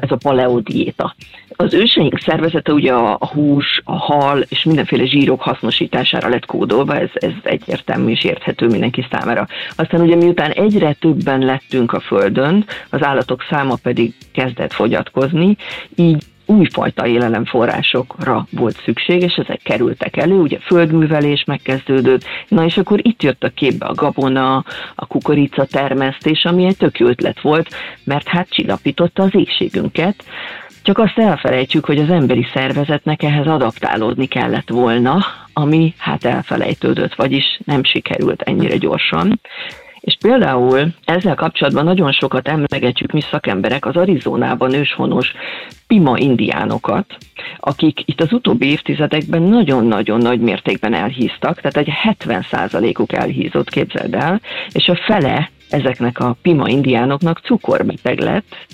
Ez 0.00 0.10
a 0.10 0.16
paleodiéta. 0.16 1.14
Az 1.48 1.74
őseink 1.74 2.18
szervezete 2.18 2.72
ugye 2.72 2.92
a 2.92 3.26
hús, 3.32 3.80
a 3.84 3.96
hal 3.96 4.44
és 4.48 4.64
mindenféle 4.64 5.06
zsírok 5.06 5.40
hasznosítására 5.40 6.28
lett 6.28 6.46
kódolva, 6.46 6.98
ez, 6.98 7.10
ez 7.14 7.32
egyértelmű 7.42 8.10
és 8.10 8.24
érthető 8.24 8.66
mindenki 8.66 9.06
számára. 9.10 9.46
Aztán 9.76 10.00
ugye 10.00 10.16
miután 10.16 10.50
egyre 10.50 10.92
többen 10.92 11.40
lettünk 11.40 11.92
a 11.92 12.00
Földön, 12.00 12.64
az 12.90 13.02
állatok 13.02 13.44
száma 13.50 13.74
pedig 13.82 14.14
kezdett 14.32 14.72
fogyatkozni, 14.72 15.56
így 15.94 16.24
újfajta 16.46 17.06
élelemforrásokra 17.06 18.46
volt 18.50 18.80
szükség, 18.84 19.22
és 19.22 19.34
ezek 19.34 19.60
kerültek 19.62 20.16
elő, 20.16 20.34
ugye 20.34 20.58
földművelés 20.58 21.44
megkezdődött, 21.44 22.24
na 22.48 22.64
és 22.64 22.76
akkor 22.76 23.06
itt 23.06 23.22
jött 23.22 23.44
a 23.44 23.48
képbe 23.48 23.86
a 23.86 23.94
gabona, 23.94 24.64
a 24.94 25.06
kukorica 25.06 25.64
termesztés, 25.64 26.44
ami 26.44 26.64
egy 26.64 26.76
tök 26.76 26.98
jó 26.98 27.06
ötlet 27.06 27.40
volt, 27.40 27.68
mert 28.04 28.28
hát 28.28 28.50
csillapította 28.50 29.22
az 29.22 29.34
égségünket, 29.34 30.24
csak 30.82 30.98
azt 30.98 31.18
elfelejtjük, 31.18 31.84
hogy 31.84 31.98
az 31.98 32.10
emberi 32.10 32.46
szervezetnek 32.54 33.22
ehhez 33.22 33.46
adaptálódni 33.46 34.26
kellett 34.26 34.68
volna, 34.68 35.18
ami 35.52 35.94
hát 35.98 36.24
elfelejtődött, 36.24 37.14
vagyis 37.14 37.60
nem 37.64 37.84
sikerült 37.84 38.42
ennyire 38.42 38.76
gyorsan. 38.76 39.40
És 40.06 40.16
például 40.20 40.88
ezzel 41.04 41.34
kapcsolatban 41.34 41.84
nagyon 41.84 42.12
sokat 42.12 42.48
emlegetjük 42.48 43.12
mi 43.12 43.20
szakemberek 43.20 43.86
az 43.86 43.96
Arizonában 43.96 44.72
őshonos 44.74 45.32
pima 45.86 46.18
indiánokat, 46.18 47.16
akik 47.60 48.00
itt 48.04 48.20
az 48.20 48.32
utóbbi 48.32 48.66
évtizedekben 48.66 49.42
nagyon-nagyon 49.42 50.20
nagy 50.20 50.40
mértékben 50.40 50.94
elhíztak, 50.94 51.60
tehát 51.60 51.76
egy 51.76 51.88
70%-uk 52.24 53.12
elhízott, 53.12 53.68
képzeld 53.68 54.14
el, 54.14 54.40
és 54.72 54.88
a 54.88 55.00
fele 55.06 55.50
ezeknek 55.70 56.18
a 56.18 56.36
pima 56.42 56.68
indiánoknak 56.68 57.40
cukorbeteg 57.44 58.18
lett. 58.18 58.66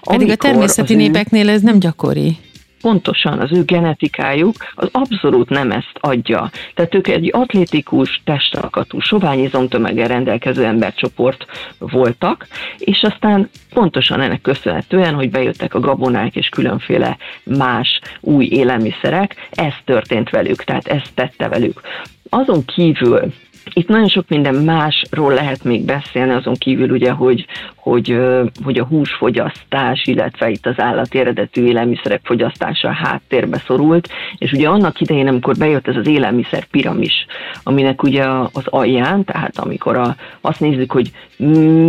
Pedig 0.00 0.30
a 0.30 0.36
természeti 0.36 0.94
népeknél 0.94 1.48
ez 1.48 1.62
nem 1.62 1.78
gyakori 1.78 2.36
pontosan 2.80 3.38
az 3.38 3.52
ő 3.52 3.64
genetikájuk 3.64 4.54
az 4.74 4.88
abszolút 4.92 5.48
nem 5.48 5.70
ezt 5.70 5.92
adja. 6.00 6.50
Tehát 6.74 6.94
ők 6.94 7.08
egy 7.08 7.30
atlétikus, 7.32 8.20
testalkatú, 8.24 9.00
sovány 9.00 9.38
izomtömeggel 9.38 10.08
rendelkező 10.08 10.64
embercsoport 10.64 11.46
voltak, 11.78 12.46
és 12.78 13.02
aztán 13.02 13.50
pontosan 13.74 14.20
ennek 14.20 14.40
köszönhetően, 14.40 15.14
hogy 15.14 15.30
bejöttek 15.30 15.74
a 15.74 15.80
gabonák 15.80 16.36
és 16.36 16.48
különféle 16.48 17.16
más 17.44 18.00
új 18.20 18.44
élelmiszerek, 18.44 19.48
ez 19.50 19.72
történt 19.84 20.30
velük, 20.30 20.64
tehát 20.64 20.86
ez 20.86 21.02
tette 21.14 21.48
velük. 21.48 21.80
Azon 22.28 22.64
kívül 22.64 23.32
itt 23.72 23.88
nagyon 23.88 24.08
sok 24.08 24.28
minden 24.28 24.54
másról 24.54 25.32
lehet 25.32 25.64
még 25.64 25.84
beszélni, 25.84 26.32
azon 26.32 26.54
kívül 26.54 26.90
ugye, 26.90 27.10
hogy, 27.10 27.46
hogy, 27.76 28.18
hogy 28.64 28.78
a 28.78 28.84
húsfogyasztás, 28.84 30.04
illetve 30.04 30.50
itt 30.50 30.66
az 30.66 30.74
állati 30.80 31.18
eredetű 31.18 31.64
élelmiszerek 31.64 32.20
fogyasztása 32.24 32.88
a 32.88 32.92
háttérbe 32.92 33.62
szorult, 33.66 34.08
és 34.38 34.52
ugye 34.52 34.68
annak 34.68 35.00
idején, 35.00 35.26
amikor 35.26 35.56
bejött 35.56 35.88
ez 35.88 35.96
az 35.96 36.06
élelmiszer 36.06 36.64
piramis, 36.64 37.26
aminek 37.62 38.02
ugye 38.02 38.24
az 38.52 38.66
alján, 38.66 39.24
tehát 39.24 39.58
amikor 39.58 39.96
a, 39.96 40.16
azt 40.40 40.60
nézzük, 40.60 40.92
hogy 40.92 41.10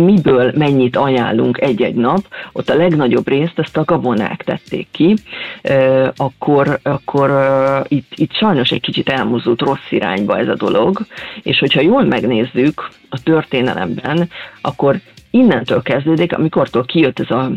miből 0.04 0.52
mennyit 0.56 0.96
ajánlunk 0.96 1.60
egy-egy 1.60 1.94
nap, 1.94 2.20
ott 2.52 2.70
a 2.70 2.76
legnagyobb 2.76 3.28
részt 3.28 3.58
ezt 3.58 3.76
a 3.76 3.84
gabonák 3.84 4.42
tették 4.42 4.86
ki, 4.90 5.14
akkor, 6.16 6.78
akkor 6.82 7.30
itt, 7.88 8.12
itt 8.14 8.32
sajnos 8.32 8.70
egy 8.70 8.80
kicsit 8.80 9.08
elmozdult 9.08 9.60
rossz 9.60 9.90
irányba 9.90 10.38
ez 10.38 10.48
a 10.48 10.54
dolog, 10.54 11.06
és 11.42 11.60
hogyha 11.72 11.90
jól 11.90 12.04
megnézzük 12.04 12.88
a 13.08 13.22
történelemben, 13.22 14.28
akkor 14.60 15.00
innentől 15.30 15.82
kezdődik, 15.82 16.36
amikortól 16.36 16.84
kijött 16.84 17.20
ez 17.20 17.30
a, 17.30 17.50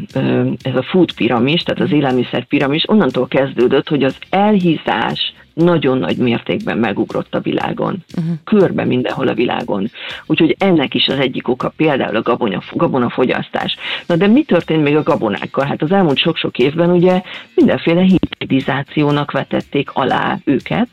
ez 0.61 0.75
a 0.75 0.83
food 0.83 1.13
piramis, 1.13 1.63
tehát 1.63 1.81
az 1.81 1.91
élelmiszer 1.91 2.45
piramis, 2.45 2.89
onnantól 2.89 3.27
kezdődött, 3.27 3.89
hogy 3.89 4.03
az 4.03 4.15
elhízás 4.29 5.33
nagyon 5.53 5.97
nagy 5.97 6.17
mértékben 6.17 6.77
megugrott 6.77 7.35
a 7.35 7.39
világon. 7.39 8.03
Uh-huh. 8.17 8.35
Körbe 8.43 8.85
mindenhol 8.85 9.27
a 9.27 9.33
világon. 9.33 9.91
Úgyhogy 10.25 10.55
ennek 10.59 10.93
is 10.93 11.07
az 11.07 11.19
egyik 11.19 11.47
oka 11.47 11.73
például 11.77 12.15
a 12.15 12.21
gabona, 12.21 12.61
gabonafogyasztás. 12.73 13.75
Na 14.05 14.15
de 14.15 14.27
mi 14.27 14.43
történt 14.43 14.83
még 14.83 14.95
a 14.95 15.03
gabonákkal? 15.03 15.65
Hát 15.65 15.81
az 15.81 15.91
elmúlt 15.91 16.17
sok-sok 16.17 16.57
évben 16.57 16.89
ugye 16.89 17.21
mindenféle 17.53 18.01
hibridizációnak 18.01 19.31
vetették 19.31 19.89
alá 19.93 20.39
őket, 20.43 20.89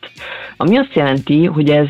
ami 0.56 0.76
azt 0.78 0.94
jelenti, 0.94 1.44
hogy 1.44 1.70
ez 1.70 1.88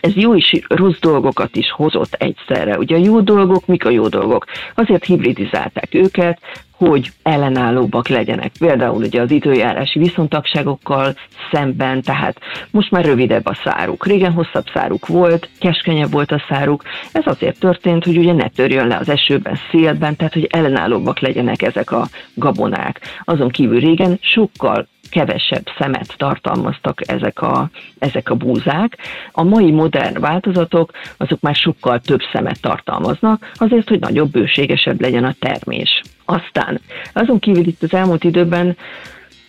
ez 0.00 0.14
jó 0.14 0.36
és 0.36 0.60
rossz 0.68 0.98
dolgokat 1.00 1.56
is 1.56 1.70
hozott 1.70 2.14
egyszerre. 2.14 2.78
Ugye 2.78 2.96
a 2.96 3.00
jó 3.00 3.20
dolgok, 3.20 3.66
mik 3.66 3.84
a 3.84 3.90
jó 3.90 4.08
dolgok? 4.08 4.44
Azért 4.74 5.04
hibridizálták 5.04 5.94
őket, 5.94 6.40
hogy 6.86 7.10
ellenállóbbak 7.22 8.08
legyenek. 8.08 8.52
Például 8.58 9.02
ugye 9.02 9.20
az 9.20 9.30
időjárási 9.30 9.98
viszontagságokkal 9.98 11.14
szemben, 11.52 12.02
tehát 12.02 12.38
most 12.70 12.90
már 12.90 13.04
rövidebb 13.04 13.46
a 13.46 13.58
száruk. 13.64 14.06
Régen 14.06 14.32
hosszabb 14.32 14.64
száruk 14.72 15.06
volt, 15.06 15.48
keskenyebb 15.58 16.10
volt 16.10 16.32
a 16.32 16.44
száruk. 16.48 16.82
Ez 17.12 17.26
azért 17.26 17.58
történt, 17.58 18.04
hogy 18.04 18.18
ugye 18.18 18.32
ne 18.32 18.48
törjön 18.48 18.86
le 18.86 18.96
az 18.96 19.08
esőben, 19.08 19.58
szélben, 19.70 20.16
tehát 20.16 20.32
hogy 20.32 20.46
ellenállóbbak 20.50 21.18
legyenek 21.18 21.62
ezek 21.62 21.90
a 21.90 22.08
gabonák. 22.34 23.00
Azon 23.24 23.48
kívül 23.48 23.80
régen 23.80 24.18
sokkal 24.20 24.86
kevesebb 25.10 25.66
szemet 25.78 26.14
tartalmaztak 26.16 27.08
ezek 27.08 27.42
a, 27.42 27.70
ezek 27.98 28.30
a 28.30 28.34
búzák. 28.34 28.98
A 29.32 29.42
mai 29.42 29.70
modern 29.70 30.20
változatok 30.20 30.90
azok 31.16 31.40
már 31.40 31.54
sokkal 31.54 32.00
több 32.00 32.20
szemet 32.32 32.60
tartalmaznak, 32.60 33.50
azért, 33.54 33.88
hogy 33.88 34.00
nagyobb, 34.00 34.30
bőségesebb 34.30 35.00
legyen 35.00 35.24
a 35.24 35.34
termés. 35.38 36.02
Aztán 36.24 36.80
azon 37.12 37.38
kívül 37.38 37.66
itt 37.66 37.82
az 37.82 37.94
elmúlt 37.94 38.24
időben 38.24 38.76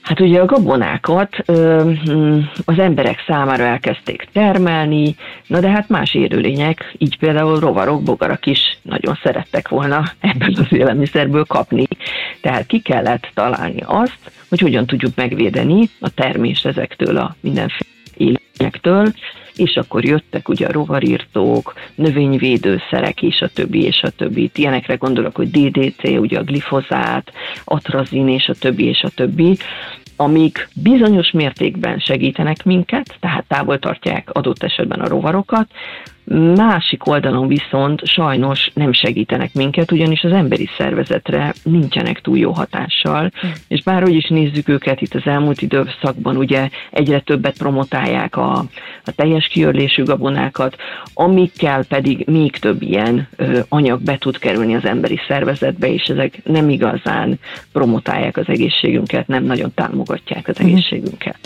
Hát 0.01 0.19
ugye 0.19 0.39
a 0.39 0.45
gabonákat 0.45 1.37
ö, 1.45 1.91
hm, 2.05 2.37
az 2.65 2.79
emberek 2.79 3.23
számára 3.27 3.63
elkezdték 3.63 4.27
termelni, 4.33 5.15
na 5.47 5.59
de 5.59 5.69
hát 5.69 5.89
más 5.89 6.13
élőlények, 6.13 6.93
így 6.97 7.17
például 7.17 7.59
rovarok, 7.59 8.03
bogarak 8.03 8.45
is 8.45 8.77
nagyon 8.81 9.19
szerettek 9.23 9.67
volna 9.67 10.03
ebből 10.19 10.53
az 10.55 10.73
élelmiszerből 10.73 11.45
kapni. 11.45 11.87
Tehát 12.41 12.65
ki 12.65 12.79
kellett 12.79 13.31
találni 13.33 13.83
azt, 13.85 14.31
hogy 14.49 14.59
hogyan 14.59 14.85
tudjuk 14.85 15.15
megvédeni 15.15 15.89
a 15.99 16.09
termést 16.09 16.65
ezektől 16.65 17.17
a 17.17 17.35
mindenféle 17.39 17.89
élőlényektől, 18.17 19.13
és 19.55 19.75
akkor 19.75 20.05
jöttek 20.05 20.49
ugye 20.49 20.67
a 20.67 20.71
rovarírtók, 20.71 21.73
növényvédőszerek, 21.95 23.21
és 23.21 23.41
a 23.41 23.47
többi, 23.47 23.83
és 23.83 24.01
a 24.01 24.09
többi. 24.09 24.49
Ilyenekre 24.55 24.95
gondolok, 24.95 25.35
hogy 25.35 25.49
DDT, 25.49 26.07
ugye 26.07 26.39
a 26.39 26.43
glifozát, 26.43 27.31
atrazin, 27.63 28.27
és 28.27 28.47
a 28.47 28.53
többi, 28.53 28.85
és 28.85 29.01
a 29.01 29.09
többi 29.09 29.57
amik 30.15 30.67
bizonyos 30.75 31.31
mértékben 31.31 31.99
segítenek 31.99 32.63
minket, 32.63 33.15
tehát 33.19 33.45
távol 33.47 33.79
tartják 33.79 34.29
adott 34.31 34.63
esetben 34.63 34.99
a 34.99 35.07
rovarokat, 35.07 35.67
Másik 36.55 37.07
oldalon 37.07 37.47
viszont 37.47 38.05
sajnos 38.05 38.71
nem 38.73 38.93
segítenek 38.93 39.53
minket, 39.53 39.91
ugyanis 39.91 40.23
az 40.23 40.31
emberi 40.31 40.69
szervezetre 40.77 41.53
nincsenek 41.63 42.21
túl 42.21 42.37
jó 42.37 42.51
hatással, 42.51 43.23
mm. 43.23 43.49
és 43.67 43.83
bárhogy 43.83 44.15
is 44.15 44.27
nézzük 44.27 44.67
őket 44.67 45.01
itt 45.01 45.13
az 45.13 45.25
elmúlt 45.25 45.61
időszakban, 45.61 46.37
ugye 46.37 46.69
egyre 46.91 47.19
többet 47.19 47.57
promotálják 47.57 48.37
a, 48.37 48.51
a 49.05 49.11
teljes 49.15 49.47
kiörlésű 49.47 50.03
gabonákat, 50.03 50.75
amikkel 51.13 51.85
pedig 51.85 52.23
még 52.27 52.51
több 52.51 52.81
ilyen 52.81 53.27
ö, 53.35 53.59
anyag 53.69 54.01
be 54.01 54.17
tud 54.17 54.37
kerülni 54.37 54.75
az 54.75 54.85
emberi 54.85 55.19
szervezetbe, 55.27 55.93
és 55.93 56.03
ezek 56.03 56.39
nem 56.43 56.69
igazán 56.69 57.39
promotálják 57.71 58.37
az 58.37 58.47
egészségünket, 58.47 59.27
nem 59.27 59.43
nagyon 59.43 59.73
támogatják 59.73 60.47
az 60.47 60.55
mm. 60.63 60.65
egészségünket. 60.65 61.37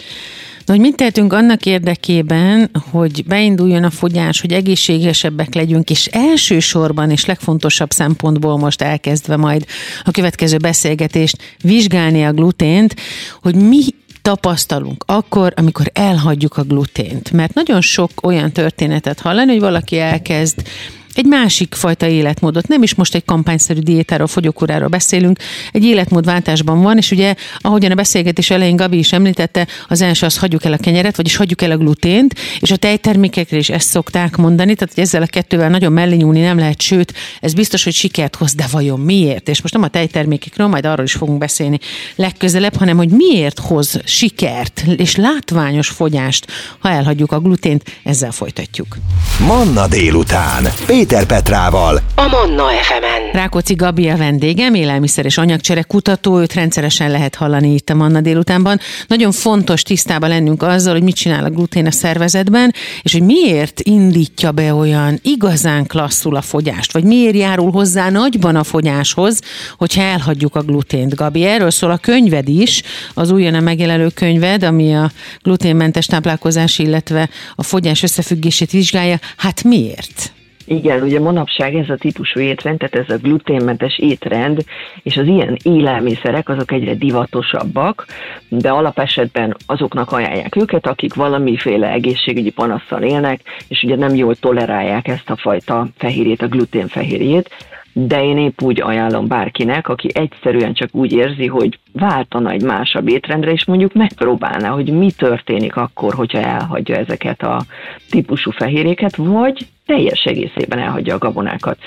Na, 0.66 0.74
hogy 0.74 0.80
mit 0.80 0.96
tehetünk 0.96 1.34
annak 1.34 1.66
érdekében, 1.66 2.70
hogy 2.92 3.26
beinduljon 3.26 3.84
a 3.84 3.90
fogyás, 3.90 4.42
hogy 4.42 4.54
egészségesebbek 4.54 5.54
legyünk, 5.54 5.90
és 5.90 6.06
elsősorban 6.06 7.12
és 7.12 7.26
legfontosabb 7.26 7.92
szempontból 7.92 8.58
most 8.58 8.82
elkezdve 8.82 9.36
majd 9.36 9.66
a 10.04 10.12
következő 10.12 10.58
beszélgetést 10.58 11.58
vizsgálni 11.62 12.26
a 12.26 12.34
glutént, 12.34 12.96
hogy 13.42 13.56
mi 13.56 13.84
tapasztalunk 14.22 15.04
akkor, 15.08 15.54
amikor 15.56 15.92
elhagyjuk 15.94 16.58
a 16.58 16.64
glutént. 16.64 17.32
Mert 17.32 17.54
nagyon 17.54 17.82
sok 17.82 18.12
olyan 18.24 18.52
történetet 18.52 19.20
hallani, 19.20 19.52
hogy 19.52 19.60
valaki 19.60 20.00
elkezd 20.00 20.62
egy 21.16 21.26
másik 21.26 21.74
fajta 21.74 22.08
életmódot, 22.08 22.68
nem 22.68 22.84
is 22.84 22.96
most 22.96 23.16
egy 23.16 23.26
kampányszerű 23.26 23.80
diétáról, 23.80 24.28
fogyókúráról 24.28 24.88
beszélünk, 24.88 25.40
egy 25.72 25.84
életmódváltásban 25.84 26.82
van, 26.82 26.98
és 26.98 27.12
ugye, 27.12 27.36
ahogyan 27.60 27.92
a 27.92 27.96
beszélgetés 27.96 28.50
elején 28.50 28.76
Gabi 28.76 28.98
is 28.98 29.14
említette, 29.14 29.68
az 29.88 30.02
első 30.02 30.26
az 30.26 30.38
hagyjuk 30.38 30.66
el 30.66 30.74
a 30.74 30.78
kenyeret, 30.78 31.16
vagyis 31.16 31.36
hagyjuk 31.36 31.62
el 31.62 31.72
a 31.72 31.78
glutént, 31.78 32.36
és 32.60 32.72
a 32.72 32.76
tejtermékekre 32.76 33.58
is 33.58 33.70
ezt 33.70 33.90
szokták 33.90 34.36
mondani, 34.36 34.76
tehát 34.76 34.94
hogy 34.94 35.04
ezzel 35.04 35.22
a 35.22 35.26
kettővel 35.26 35.70
nagyon 35.70 35.92
mellé 35.92 36.16
nyúlni 36.16 36.42
nem 36.42 36.58
lehet, 36.58 36.82
sőt, 36.82 37.14
ez 37.42 37.54
biztos, 37.54 37.84
hogy 37.84 37.94
sikert 37.94 38.36
hoz, 38.36 38.54
de 38.54 38.66
vajon 38.72 39.00
miért? 39.00 39.50
És 39.50 39.62
most 39.62 39.74
nem 39.74 39.84
a 39.84 39.88
tejtermékekről, 39.88 40.68
majd 40.68 40.86
arról 40.86 41.06
is 41.06 41.14
fogunk 41.14 41.38
beszélni 41.38 41.80
legközelebb, 42.16 42.76
hanem 42.76 42.98
hogy 42.98 43.10
miért 43.10 43.60
hoz 43.60 44.00
sikert 44.06 44.84
és 44.98 45.16
látványos 45.16 45.88
fogyást, 45.88 46.46
ha 46.80 46.90
elhagyjuk 46.90 47.32
a 47.32 47.40
glutént, 47.40 47.84
ezzel 48.04 48.32
folytatjuk. 48.32 48.98
Manna 49.48 49.88
délután. 49.88 50.68
Petrával. 51.08 52.02
A 52.16 52.28
Manna 52.28 52.64
FM-en. 52.64 53.32
Rákóczi 53.34 53.74
Gabi 53.74 54.10
a 54.10 54.18
vendégem, 54.18 54.74
élelmiszer 54.74 55.26
és 55.26 55.38
anyagcsere 55.38 55.82
kutató, 55.82 56.40
őt 56.40 56.54
rendszeresen 56.54 57.12
lehet 57.12 57.36
hallani 57.36 57.74
itt 57.74 57.90
a 57.90 57.96
Manna 57.96 58.22
délutánban. 58.22 58.80
Nagyon 59.08 59.32
fontos 59.32 59.82
tisztában 59.82 60.30
lennünk 60.30 60.64
azzal, 60.64 60.94
hogy 60.94 61.04
mit 61.04 61.16
csinál 61.16 61.44
a 61.44 61.50
glutén 61.50 61.86
a 61.86 61.92
szervezetben, 61.92 62.74
és 63.02 63.12
hogy 63.12 63.22
miért 63.22 63.80
indítja 63.82 64.52
be 64.52 64.74
olyan 64.74 65.20
igazán 65.22 65.86
klasszul 65.86 66.36
a 66.36 66.42
fogyást, 66.42 66.94
vagy 66.94 67.04
miért 67.04 67.36
járul 67.36 67.72
hozzá 67.72 68.10
nagyban 68.10 68.56
a 68.56 68.64
fogyáshoz, 68.64 69.40
hogyha 69.78 70.02
elhagyjuk 70.02 70.56
a 70.56 70.62
glutént. 70.62 71.16
Gabi, 71.16 71.44
erről 71.44 71.72
szól 71.72 71.92
a 71.92 71.98
könyved 71.98 72.50
is, 72.50 72.82
az 73.14 73.32
újonnan 73.32 73.64
megjelenő 73.64 74.08
könyved, 74.08 74.64
ami 74.64 74.96
a 74.96 75.12
gluténmentes 75.42 76.06
táplálkozás, 76.06 76.80
illetve 76.80 77.30
a 77.56 77.64
fogyás 77.64 78.04
összefüggését 78.04 78.72
vizsgálja. 78.72 79.20
Hát 79.38 79.64
miért? 79.64 80.34
Igen, 80.66 81.02
ugye 81.02 81.20
manapság 81.20 81.76
ez 81.76 81.90
a 81.90 81.96
típusú 81.96 82.40
étrend, 82.40 82.78
tehát 82.78 83.08
ez 83.08 83.16
a 83.16 83.22
gluténmentes 83.22 84.00
étrend, 84.00 84.64
és 85.04 85.18
az 85.18 85.28
ilyen 85.28 85.58
élelmiszerek 85.64 86.50
azok 86.50 86.72
egyre 86.72 86.94
divatosabbak, 86.94 88.06
de 88.50 88.70
alapesetben 88.70 89.56
azoknak 89.66 90.12
ajánlják 90.12 90.56
őket, 90.56 90.88
akik 90.88 91.14
valamiféle 91.14 91.92
egészségügyi 91.92 92.52
panasszal 92.52 93.04
élnek, 93.04 93.42
és 93.68 93.84
ugye 93.84 93.96
nem 93.96 94.16
jól 94.16 94.36
tolerálják 94.36 95.08
ezt 95.08 95.30
a 95.30 95.36
fajta 95.36 95.88
fehérjét, 95.98 96.42
a 96.42 96.48
gluténfehérjét, 96.48 97.50
de 97.98 98.24
én 98.24 98.38
épp 98.38 98.62
úgy 98.62 98.82
ajánlom 98.82 99.28
bárkinek, 99.28 99.88
aki 99.88 100.10
egyszerűen 100.14 100.74
csak 100.74 100.90
úgy 100.92 101.12
érzi, 101.12 101.48
hogy 101.48 101.80
váltana 101.92 102.50
egy 102.50 102.64
másabb 102.64 103.10
étrendre, 103.10 103.52
és 103.52 103.66
mondjuk 103.66 103.94
megpróbálná, 103.94 104.70
hogy 104.70 104.90
mi 104.90 105.12
történik 105.12 105.76
akkor, 105.76 106.14
hogyha 106.14 106.40
elhagyja 106.40 106.96
ezeket 106.96 107.42
a 107.42 107.62
típusú 108.10 108.52
fehérjéket, 108.52 109.16
vagy 109.16 109.68
teljes 109.86 110.24
egészében 110.24 110.80
elhagyja 110.80 111.16
a 111.16 111.18
gabonákat. 111.18 111.78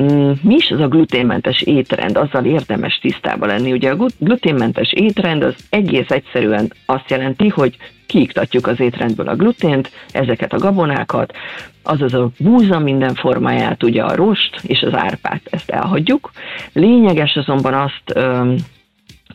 Mm, 0.00 0.32
mi 0.42 0.54
is 0.54 0.70
az 0.70 0.80
a 0.80 0.88
gluténmentes 0.88 1.62
étrend? 1.62 2.16
Azzal 2.16 2.44
érdemes 2.44 2.98
tisztában 2.98 3.48
lenni. 3.48 3.72
Ugye 3.72 3.90
a 3.90 4.06
gluténmentes 4.18 4.92
étrend 4.92 5.42
az 5.42 5.54
egész 5.70 6.10
egyszerűen 6.10 6.72
azt 6.86 7.10
jelenti, 7.10 7.48
hogy 7.48 7.76
kiiktatjuk 8.06 8.66
az 8.66 8.80
étrendből 8.80 9.28
a 9.28 9.36
glutént, 9.36 9.90
ezeket 10.12 10.52
a 10.52 10.58
gabonákat, 10.58 11.32
azaz 11.82 12.14
a 12.14 12.30
búza 12.38 12.78
minden 12.78 13.14
formáját, 13.14 13.82
ugye 13.82 14.02
a 14.02 14.14
rost 14.14 14.60
és 14.62 14.82
az 14.82 14.94
árpát, 14.94 15.40
ezt 15.50 15.70
elhagyjuk. 15.70 16.30
Lényeges 16.72 17.36
azonban 17.36 17.74
azt 17.74 18.18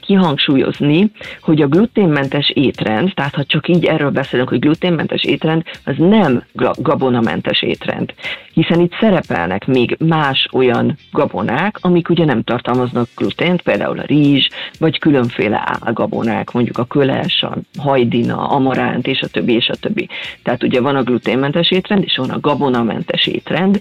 kihangsúlyozni, 0.09 1.11
hogy 1.41 1.61
a 1.61 1.67
gluténmentes 1.67 2.49
étrend, 2.49 3.11
tehát 3.13 3.35
ha 3.35 3.43
csak 3.43 3.67
így 3.67 3.85
erről 3.85 4.09
beszélünk, 4.09 4.49
hogy 4.49 4.59
gluténmentes 4.59 5.23
étrend, 5.23 5.63
az 5.85 5.95
nem 5.97 6.43
gabonamentes 6.77 7.61
étrend. 7.61 8.13
Hiszen 8.53 8.79
itt 8.79 8.93
szerepelnek 8.99 9.65
még 9.65 9.97
más 9.99 10.47
olyan 10.51 10.97
gabonák, 11.11 11.77
amik 11.81 12.09
ugye 12.09 12.25
nem 12.25 12.43
tartalmaznak 12.43 13.07
glutént, 13.15 13.61
például 13.61 13.99
a 13.99 14.05
rizs, 14.05 14.47
vagy 14.79 14.99
különféle 14.99 15.77
álgabonák, 15.81 16.51
mondjuk 16.51 16.77
a 16.77 16.85
köles, 16.85 17.43
a 17.43 17.57
hajdina, 17.77 18.47
amaránt, 18.47 19.07
és 19.07 19.21
a 19.21 19.27
többi, 19.27 19.53
és 19.53 19.69
a 19.69 19.75
többi. 19.75 20.09
Tehát 20.43 20.63
ugye 20.63 20.81
van 20.81 20.95
a 20.95 21.03
gluténmentes 21.03 21.71
étrend, 21.71 22.03
és 22.03 22.17
van 22.17 22.29
a 22.29 22.39
gabonamentes 22.39 23.27
étrend, 23.27 23.79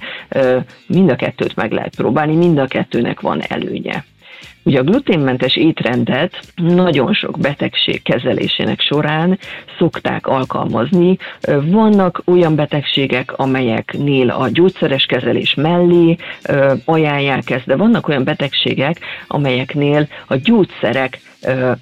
mind 0.87 1.11
a 1.11 1.17
kettőt 1.17 1.57
meg 1.57 1.73
lehet 1.73 1.97
próbálni, 1.97 2.35
mind 2.35 2.59
a 2.59 2.67
kettőnek 2.67 3.21
van 3.21 3.41
előnye. 3.41 4.05
Ugye 4.69 4.79
a 4.79 4.83
gluténmentes 4.83 5.57
étrendet 5.57 6.41
nagyon 6.57 7.15
sok 7.15 7.39
betegség 7.39 8.03
kezelésének 8.03 8.81
során 8.81 9.39
szokták 9.79 10.27
alkalmazni. 10.27 11.17
Vannak 11.65 12.23
olyan 12.25 12.55
betegségek, 12.55 13.33
amelyeknél 13.39 14.31
a 14.31 14.49
gyógyszeres 14.49 15.05
kezelés 15.05 15.55
mellé 15.55 16.17
ajánlják 16.85 17.51
ezt, 17.51 17.67
de 17.67 17.77
vannak 17.77 18.09
olyan 18.09 18.25
betegségek, 18.25 19.01
amelyeknél 19.27 20.09
a 20.27 20.37
gyógyszerek 20.37 21.21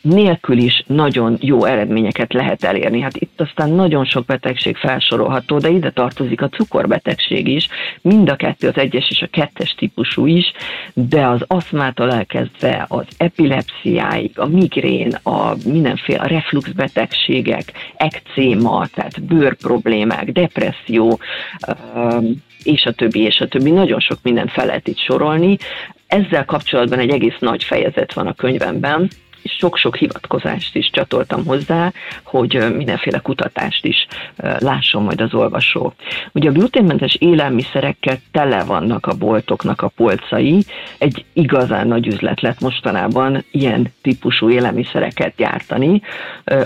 nélkül 0.02 0.58
is 0.58 0.82
nagyon 0.86 1.36
jó 1.40 1.64
eredményeket 1.64 2.32
lehet 2.32 2.64
elérni. 2.64 3.00
Hát 3.00 3.16
itt 3.16 3.40
aztán 3.40 3.70
nagyon 3.70 4.04
sok 4.04 4.24
betegség 4.24 4.76
felsorolható, 4.76 5.58
de 5.58 5.68
ide 5.68 5.90
tartozik 5.90 6.42
a 6.42 6.48
cukorbetegség 6.48 7.48
is, 7.48 7.68
mind 8.02 8.28
a 8.28 8.36
kettő, 8.36 8.68
az 8.68 8.78
egyes 8.78 9.10
és 9.10 9.22
a 9.22 9.28
kettes 9.30 9.74
típusú 9.74 10.26
is, 10.26 10.52
de 10.94 11.26
az 11.26 11.40
aszmától 11.46 12.12
elkezdve 12.12 12.84
az 12.88 13.06
epilepsziáig, 13.16 14.38
a 14.38 14.46
migrén, 14.46 15.12
a 15.22 15.54
mindenféle 15.64 16.26
refluxbetegségek, 16.26 17.72
ekcéma, 17.96 18.86
tehát 18.94 19.22
bőrproblémák, 19.22 20.32
depresszió, 20.32 21.18
és 22.62 22.84
a 22.84 22.92
többi, 22.92 23.20
és 23.20 23.40
a 23.40 23.48
többi. 23.48 23.70
Nagyon 23.70 24.00
sok 24.00 24.18
mindent 24.22 24.50
fel 24.50 24.66
lehet 24.66 24.88
itt 24.88 24.98
sorolni. 24.98 25.56
Ezzel 26.06 26.44
kapcsolatban 26.44 26.98
egy 26.98 27.10
egész 27.10 27.38
nagy 27.38 27.64
fejezet 27.64 28.12
van 28.12 28.26
a 28.26 28.34
könyvemben, 28.34 29.08
sok-sok 29.50 29.96
hivatkozást 29.96 30.76
is 30.76 30.90
csatoltam 30.90 31.44
hozzá, 31.44 31.92
hogy 32.24 32.74
mindenféle 32.76 33.18
kutatást 33.18 33.84
is 33.84 34.06
lásson 34.58 35.02
majd 35.02 35.20
az 35.20 35.34
olvasó. 35.34 35.94
Ugye 36.32 36.48
a 36.48 36.52
gluténmentes 36.52 37.14
élelmiszerekkel 37.14 38.18
tele 38.32 38.64
vannak 38.64 39.06
a 39.06 39.14
boltoknak 39.14 39.82
a 39.82 39.88
polcai, 39.88 40.64
egy 40.98 41.24
igazán 41.32 41.86
nagy 41.88 42.06
üzlet 42.06 42.40
lett 42.40 42.60
mostanában 42.60 43.44
ilyen 43.50 43.92
típusú 44.02 44.50
élelmiszereket 44.50 45.34
gyártani. 45.36 46.02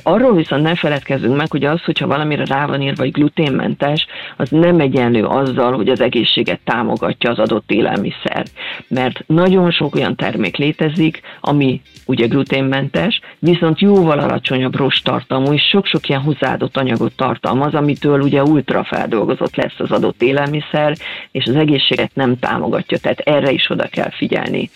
Arról 0.03 0.35
viszont 0.35 0.63
ne 0.63 0.75
feledkezzünk 0.75 1.37
meg, 1.37 1.51
hogy 1.51 1.65
az, 1.65 1.83
hogyha 1.83 2.07
valamire 2.07 2.45
rá 2.45 2.67
van 2.67 2.83
írva, 2.83 3.03
hogy 3.03 3.13
gluténmentes, 3.13 4.07
az 4.37 4.51
nem 4.51 4.81
egyenlő 4.81 5.25
azzal, 5.25 5.73
hogy 5.73 5.89
az 5.89 6.01
egészséget 6.01 6.61
támogatja 6.65 7.31
az 7.31 7.39
adott 7.39 7.71
élelmiszer. 7.71 8.45
Mert 8.89 9.25
nagyon 9.27 9.71
sok 9.71 9.95
olyan 9.95 10.17
termék 10.17 10.57
létezik, 10.57 11.21
ami 11.41 11.81
ugye 12.07 12.27
glutén 12.27 12.65
gluténmentes, 12.71 13.21
viszont 13.39 13.81
jóval 13.81 14.19
alacsonyabb 14.19 14.77
rostartalmú 14.77 15.53
és 15.53 15.63
sok-sok 15.63 16.09
ilyen 16.09 16.21
hozzáadott 16.21 16.77
anyagot 16.77 17.17
tartalmaz, 17.17 17.75
amitől 17.75 18.21
ugye 18.21 18.43
ultrafeldolgozott 18.43 19.57
lesz 19.57 19.79
az 19.79 19.91
adott 19.91 20.23
élelmiszer, 20.23 20.97
és 21.31 21.45
az 21.45 21.57
egészséget 21.57 22.11
nem 22.15 22.39
támogatja, 22.39 22.99
tehát 22.99 23.19
erre 23.19 23.51
is 23.51 23.71
oda 23.71 23.89
kell 23.89 24.11
figyelni. 24.11 24.71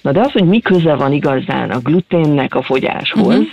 Na 0.00 0.12
de 0.12 0.20
az, 0.20 0.32
hogy 0.32 0.44
mi 0.44 0.60
köze 0.60 0.94
van 0.94 1.12
igazán 1.12 1.70
a 1.70 1.78
gluténnek 1.78 2.54
a 2.54 2.62
fogyáshoz, 2.62 3.26
uh-huh. 3.26 3.46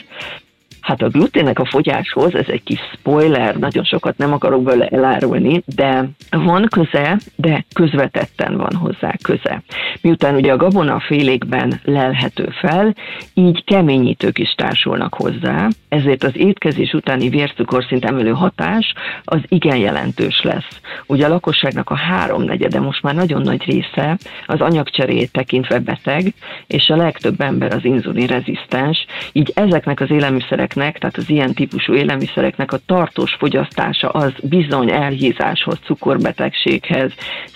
Hát 0.85 1.01
a 1.01 1.09
gluténnek 1.09 1.59
a 1.59 1.65
fogyáshoz, 1.65 2.35
ez 2.35 2.47
egy 2.47 2.63
kis 2.63 2.79
spoiler, 2.93 3.55
nagyon 3.55 3.83
sokat 3.83 4.17
nem 4.17 4.33
akarok 4.33 4.63
bele 4.63 4.87
elárulni, 4.87 5.63
de 5.75 6.09
van 6.29 6.67
köze, 6.69 7.19
de 7.35 7.65
közvetetten 7.73 8.57
van 8.57 8.75
hozzá 8.75 9.13
köze. 9.23 9.63
Miután 10.01 10.35
ugye 10.35 10.51
a 10.51 10.57
gabona 10.57 10.99
félékben 10.99 11.79
lelhető 11.83 12.49
fel, 12.59 12.95
így 13.33 13.63
keményítők 13.63 14.37
is 14.37 14.53
társulnak 14.57 15.13
hozzá, 15.13 15.67
ezért 15.89 16.23
az 16.23 16.37
étkezés 16.37 16.93
utáni 16.93 17.29
vércukorszint 17.29 18.05
emelő 18.05 18.31
hatás 18.31 18.93
az 19.23 19.39
igen 19.47 19.77
jelentős 19.77 20.41
lesz. 20.41 20.79
Ugye 21.07 21.25
a 21.25 21.29
lakosságnak 21.29 21.89
a 21.89 21.95
háromnegyede 21.95 22.79
most 22.79 23.01
már 23.01 23.15
nagyon 23.15 23.41
nagy 23.41 23.63
része 23.63 24.17
az 24.45 24.61
anyagcserét 24.61 25.31
tekintve 25.31 25.79
beteg, 25.79 26.33
és 26.67 26.89
a 26.89 26.95
legtöbb 26.95 27.41
ember 27.41 27.73
az 27.73 27.85
inzulin 27.85 28.27
rezisztens, 28.27 29.05
így 29.31 29.51
ezeknek 29.55 29.99
az 29.99 30.11
élelmiszerek 30.11 30.73
élelmiszereknek, 30.75 30.97
tehát 30.97 31.17
az 31.17 31.29
ilyen 31.29 31.53
típusú 31.53 31.93
élelmiszereknek 31.93 32.71
a 32.71 32.79
tartós 32.85 33.35
fogyasztása 33.39 34.09
az 34.09 34.33
bizony 34.43 34.91
elhízáshoz, 34.91 35.79
cukorbetegséghez, 35.85 37.11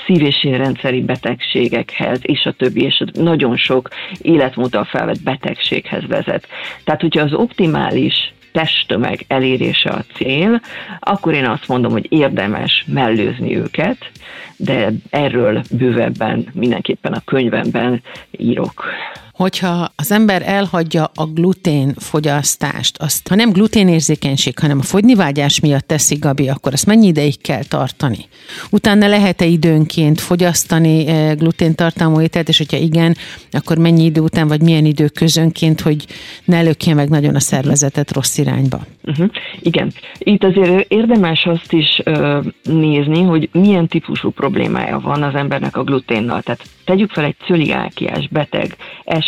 szív- 0.06 0.22
és 0.22 0.44
érrendszeri 0.44 1.02
betegségekhez, 1.02 2.20
és 2.22 2.46
a 2.46 2.52
többi, 2.52 2.82
és 2.84 3.04
nagyon 3.14 3.58
sok 3.58 3.90
életmóddal 4.22 4.84
felvett 4.84 5.24
betegséghez 5.24 6.06
vezet. 6.08 6.48
Tehát, 6.84 7.02
hogyha 7.02 7.24
az 7.24 7.34
optimális 7.34 8.34
testtömeg 8.52 9.26
elérése 9.28 9.90
a 9.90 10.04
cél, 10.16 10.62
akkor 11.00 11.34
én 11.34 11.46
azt 11.46 11.68
mondom, 11.68 11.92
hogy 11.92 12.06
érdemes 12.10 12.86
mellőzni 12.88 13.58
őket, 13.58 13.98
de 14.58 14.92
erről 15.10 15.62
bővebben 15.72 16.48
mindenképpen 16.54 17.14
a 17.14 17.22
könyvemben 17.26 18.02
írok 18.32 18.86
hogyha 19.40 19.92
az 19.96 20.12
ember 20.12 20.42
elhagyja 20.46 21.12
a 21.16 21.26
glutén 21.26 21.94
fogyasztást, 21.98 22.98
azt 22.98 23.28
ha 23.28 23.36
nem 23.36 23.52
gluténérzékenység, 23.52 24.60
hanem 24.60 24.80
a 24.80 24.82
fogynivágyás 24.84 25.60
miatt 25.60 25.88
teszi 25.88 26.16
Gabi, 26.16 26.50
akkor 26.50 26.74
azt 26.74 26.86
mennyi 26.86 27.08
ideig 27.08 27.42
kell 27.42 27.64
tartani? 27.64 28.18
Utána 28.70 29.08
lehet-e 29.08 29.46
időnként 29.46 30.20
fogyasztani 30.20 31.08
eh, 31.08 31.36
gluténtartalmú 31.36 32.22
ételt, 32.22 32.50
és 32.50 32.58
hogyha 32.58 32.78
igen, 32.78 33.16
akkor 33.52 33.78
mennyi 33.78 34.04
idő 34.04 34.22
után, 34.22 34.48
vagy 34.48 34.62
milyen 34.62 34.86
idő 34.86 35.08
közönként, 35.08 35.82
hogy 35.82 36.06
ne 36.46 36.62
lökje 36.62 36.94
meg 36.94 37.10
nagyon 37.10 37.36
a 37.36 37.40
szervezetet 37.40 38.14
rossz 38.14 38.38
irányba? 38.38 38.80
Uh-huh. 39.04 39.30
Igen. 39.60 39.92
Itt 40.18 40.44
azért 40.44 40.92
érdemes 40.92 41.46
azt 41.46 41.74
is 41.74 42.02
uh, 42.06 42.46
nézni, 42.64 43.22
hogy 43.24 43.50
milyen 43.52 43.88
típusú 43.88 44.30
problémája 44.30 45.00
van 45.00 45.24
az 45.24 45.36
embernek 45.36 45.78
a 45.78 45.84
gluténnal. 45.84 46.42
Tehát 46.42 46.62
tegyük 46.86 47.12
fel 47.12 47.24
egy 47.24 47.36
cöliákiás 47.46 48.28
beteg 48.28 48.76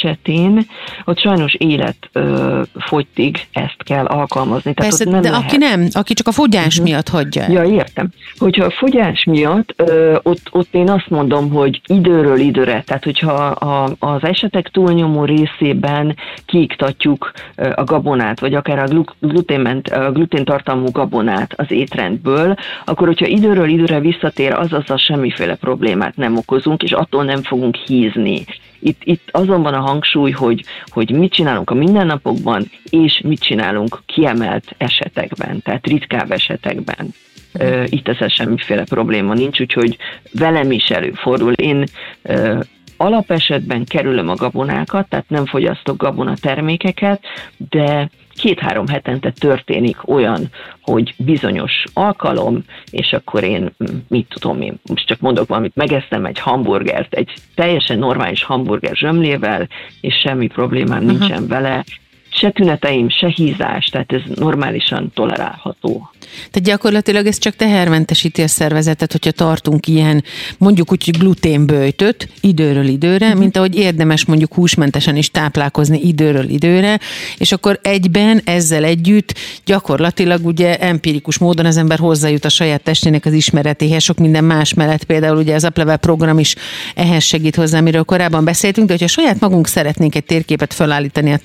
esetén, 0.03 0.65
ott 1.05 1.19
sajnos 1.19 1.53
életfogytig 1.53 3.47
ezt 3.51 3.83
kell 3.83 4.05
alkalmazni. 4.05 4.73
Tehát 4.73 4.89
Persze, 4.89 5.09
nem 5.09 5.21
de 5.21 5.29
lehet. 5.29 5.45
aki 5.45 5.57
nem, 5.57 5.87
aki 5.91 6.13
csak 6.13 6.27
a 6.27 6.31
fogyás 6.31 6.77
uh-huh. 6.77 6.85
miatt 6.85 7.09
hagyja. 7.09 7.45
Ja, 7.49 7.63
értem. 7.63 8.09
Hogyha 8.37 8.65
a 8.65 8.71
fogyás 8.71 9.23
miatt, 9.23 9.73
ö, 9.75 10.17
ott, 10.23 10.47
ott 10.51 10.73
én 10.73 10.89
azt 10.89 11.09
mondom, 11.09 11.49
hogy 11.49 11.81
időről 11.85 12.39
időre, 12.39 12.83
tehát 12.85 13.03
hogyha 13.03 13.33
a, 13.45 13.95
az 13.99 14.23
esetek 14.23 14.69
túlnyomó 14.69 15.25
részében 15.25 16.15
kiiktatjuk 16.45 17.31
a 17.75 17.83
gabonát, 17.83 18.39
vagy 18.39 18.53
akár 18.53 18.79
a 18.79 19.03
glutén, 19.19 19.81
a 19.91 20.11
gluténtartalmú 20.11 20.91
gabonát 20.91 21.53
az 21.57 21.71
étrendből, 21.71 22.55
akkor 22.85 23.07
hogyha 23.07 23.25
időről 23.25 23.69
időre 23.69 23.99
visszatér, 23.99 24.53
az 24.53 24.73
az 24.73 24.89
a 24.89 24.97
semmiféle 24.97 25.55
problémát 25.55 26.15
nem 26.15 26.37
okozunk, 26.37 26.83
és 26.83 26.91
attól 26.91 27.23
nem 27.23 27.41
fogunk 27.41 27.75
hízni. 27.75 28.45
Itt, 28.81 29.01
itt 29.03 29.29
azon 29.31 29.61
van 29.61 29.73
a 29.73 29.79
hangsúly, 29.79 30.31
hogy, 30.31 30.63
hogy 30.85 31.11
mit 31.11 31.33
csinálunk 31.33 31.69
a 31.69 31.75
mindennapokban, 31.75 32.71
és 32.89 33.21
mit 33.23 33.39
csinálunk 33.39 34.01
kiemelt 34.05 34.75
esetekben, 34.77 35.61
tehát 35.61 35.87
ritkább 35.87 36.31
esetekben. 36.31 37.13
Itt 37.85 38.07
ezzel 38.07 38.27
semmiféle 38.27 38.83
probléma 38.83 39.33
nincs, 39.33 39.59
úgyhogy 39.59 39.97
velem 40.31 40.71
is 40.71 40.89
előfordul. 40.89 41.53
Én 41.53 41.83
alapesetben 42.97 43.85
kerülöm 43.85 44.29
a 44.29 44.35
gabonákat, 44.35 45.09
tehát 45.09 45.29
nem 45.29 45.45
fogyasztok 45.45 45.97
gabona 45.97 46.33
termékeket, 46.41 47.21
de 47.69 48.09
két-három 48.33 48.87
hetente 48.87 49.31
történik 49.31 50.09
olyan, 50.09 50.49
hogy 50.81 51.13
bizonyos 51.17 51.83
alkalom, 51.93 52.63
és 52.91 53.13
akkor 53.13 53.43
én, 53.43 53.71
mit 54.07 54.27
tudom 54.39 54.61
én, 54.61 54.79
most 54.85 55.07
csak 55.07 55.19
mondok 55.19 55.47
valamit, 55.47 55.75
megesztem 55.75 56.25
egy 56.25 56.39
hamburgert, 56.39 57.13
egy 57.13 57.33
teljesen 57.55 57.99
normális 57.99 58.43
hamburger 58.43 58.95
zsömlével, 58.95 59.67
és 60.01 60.15
semmi 60.15 60.47
problémám 60.47 61.03
uh-huh. 61.03 61.19
nincsen 61.19 61.47
vele, 61.47 61.83
se 62.33 62.49
tüneteim, 62.49 63.09
se 63.09 63.27
hízás, 63.27 63.85
tehát 63.85 64.11
ez 64.11 64.21
normálisan 64.35 65.11
tolerálható. 65.13 66.09
Tehát 66.35 66.67
gyakorlatilag 66.67 67.25
ez 67.25 67.37
csak 67.37 67.55
tehermentesíti 67.55 68.41
a 68.41 68.47
szervezetet, 68.47 69.11
hogyha 69.11 69.31
tartunk 69.31 69.87
ilyen, 69.87 70.23
mondjuk 70.57 70.91
úgy, 70.91 71.05
hogy 71.05 71.17
gluténbőjtöt 71.17 72.29
időről 72.41 72.85
időre, 72.85 73.25
uh-huh. 73.25 73.39
mint 73.39 73.57
ahogy 73.57 73.75
érdemes 73.75 74.25
mondjuk 74.25 74.53
húsmentesen 74.53 75.15
is 75.15 75.31
táplálkozni 75.31 75.99
időről 76.01 76.49
időre, 76.49 76.99
és 77.37 77.51
akkor 77.51 77.79
egyben 77.83 78.41
ezzel 78.43 78.83
együtt 78.83 79.33
gyakorlatilag 79.65 80.45
ugye 80.45 80.77
empirikus 80.77 81.37
módon 81.37 81.65
az 81.65 81.77
ember 81.77 81.99
hozzájut 81.99 82.45
a 82.45 82.49
saját 82.49 82.83
testének 82.83 83.25
az 83.25 83.33
ismeretéhez, 83.33 84.03
sok 84.03 84.17
minden 84.17 84.43
más 84.43 84.73
mellett, 84.73 85.03
például 85.03 85.37
ugye 85.37 85.55
az 85.55 85.63
Aplevel 85.63 85.97
program 85.97 86.39
is 86.39 86.55
ehhez 86.95 87.23
segít 87.23 87.55
hozzá, 87.55 87.77
amiről 87.77 88.03
korábban 88.03 88.43
beszéltünk, 88.43 88.87
de 88.87 88.93
hogyha 88.93 89.07
saját 89.07 89.39
magunk 89.39 89.67
szeretnénk 89.67 90.15
egy 90.15 90.25
térképet 90.25 90.73
felállítani 90.73 91.31
a 91.31 91.37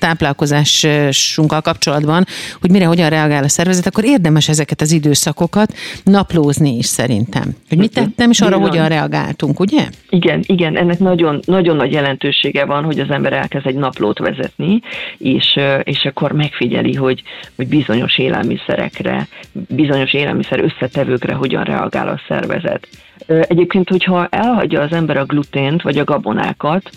táplálkozásunkkal 0.81 1.61
kapcsolatban, 1.61 2.25
hogy 2.61 2.71
mire 2.71 2.85
hogyan 2.85 3.09
reagál 3.09 3.43
a 3.43 3.49
szervezet, 3.49 3.85
akkor 3.85 4.05
érdemes 4.05 4.49
ezeket 4.49 4.67
ezeket 4.67 4.81
az 4.81 4.91
időszakokat 4.91 5.73
naplózni 6.03 6.77
is 6.77 6.85
szerintem. 6.85 7.55
Hogy 7.69 7.77
mit 7.77 7.93
tettem, 7.93 8.29
és 8.29 8.41
arra 8.41 8.57
hogyan 8.57 8.87
reagáltunk, 8.87 9.59
ugye? 9.59 9.87
Igen, 10.09 10.43
igen, 10.45 10.77
ennek 10.77 10.99
nagyon, 10.99 11.39
nagyon 11.45 11.75
nagy 11.75 11.91
jelentősége 11.91 12.65
van, 12.65 12.83
hogy 12.83 12.99
az 12.99 13.09
ember 13.09 13.33
elkezd 13.33 13.67
egy 13.67 13.75
naplót 13.75 14.19
vezetni, 14.19 14.81
és, 15.17 15.59
és 15.83 16.05
akkor 16.05 16.31
megfigyeli, 16.31 16.93
hogy, 16.93 17.23
hogy 17.55 17.67
bizonyos 17.67 18.17
élelmiszerekre, 18.17 19.27
bizonyos 19.51 20.13
élelmiszer 20.13 20.59
összetevőkre 20.59 21.33
hogyan 21.33 21.63
reagál 21.63 22.07
a 22.07 22.21
szervezet. 22.27 22.87
Egyébként, 23.25 23.89
hogyha 23.89 24.27
elhagyja 24.27 24.81
az 24.81 24.91
ember 24.91 25.17
a 25.17 25.25
glutént 25.25 25.81
vagy 25.81 25.97
a 25.97 26.03
gabonákat, 26.03 26.89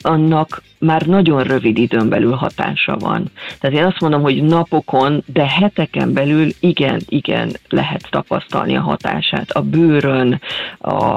annak 0.00 0.62
már 0.78 1.02
nagyon 1.02 1.42
rövid 1.42 1.78
időn 1.78 2.08
belül 2.08 2.32
hatása 2.32 2.96
van. 2.96 3.30
Tehát 3.60 3.76
én 3.76 3.84
azt 3.84 4.00
mondom, 4.00 4.22
hogy 4.22 4.42
napokon, 4.42 5.22
de 5.26 5.48
heteken 5.48 6.12
belül 6.12 6.48
igen, 6.60 7.00
igen 7.08 7.52
lehet 7.68 8.06
tapasztalni 8.10 8.76
a 8.76 8.80
hatását. 8.80 9.50
A 9.50 9.62
bőrön, 9.62 10.40
a, 10.78 11.16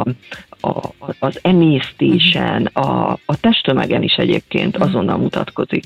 a, 0.61 0.93
az 1.19 1.39
emésztésen, 1.41 2.65
a, 2.65 3.11
a 3.11 3.39
testtömegen 3.39 4.03
is 4.03 4.13
egyébként 4.13 4.77
azonnal 4.77 5.17
mutatkozik. 5.17 5.83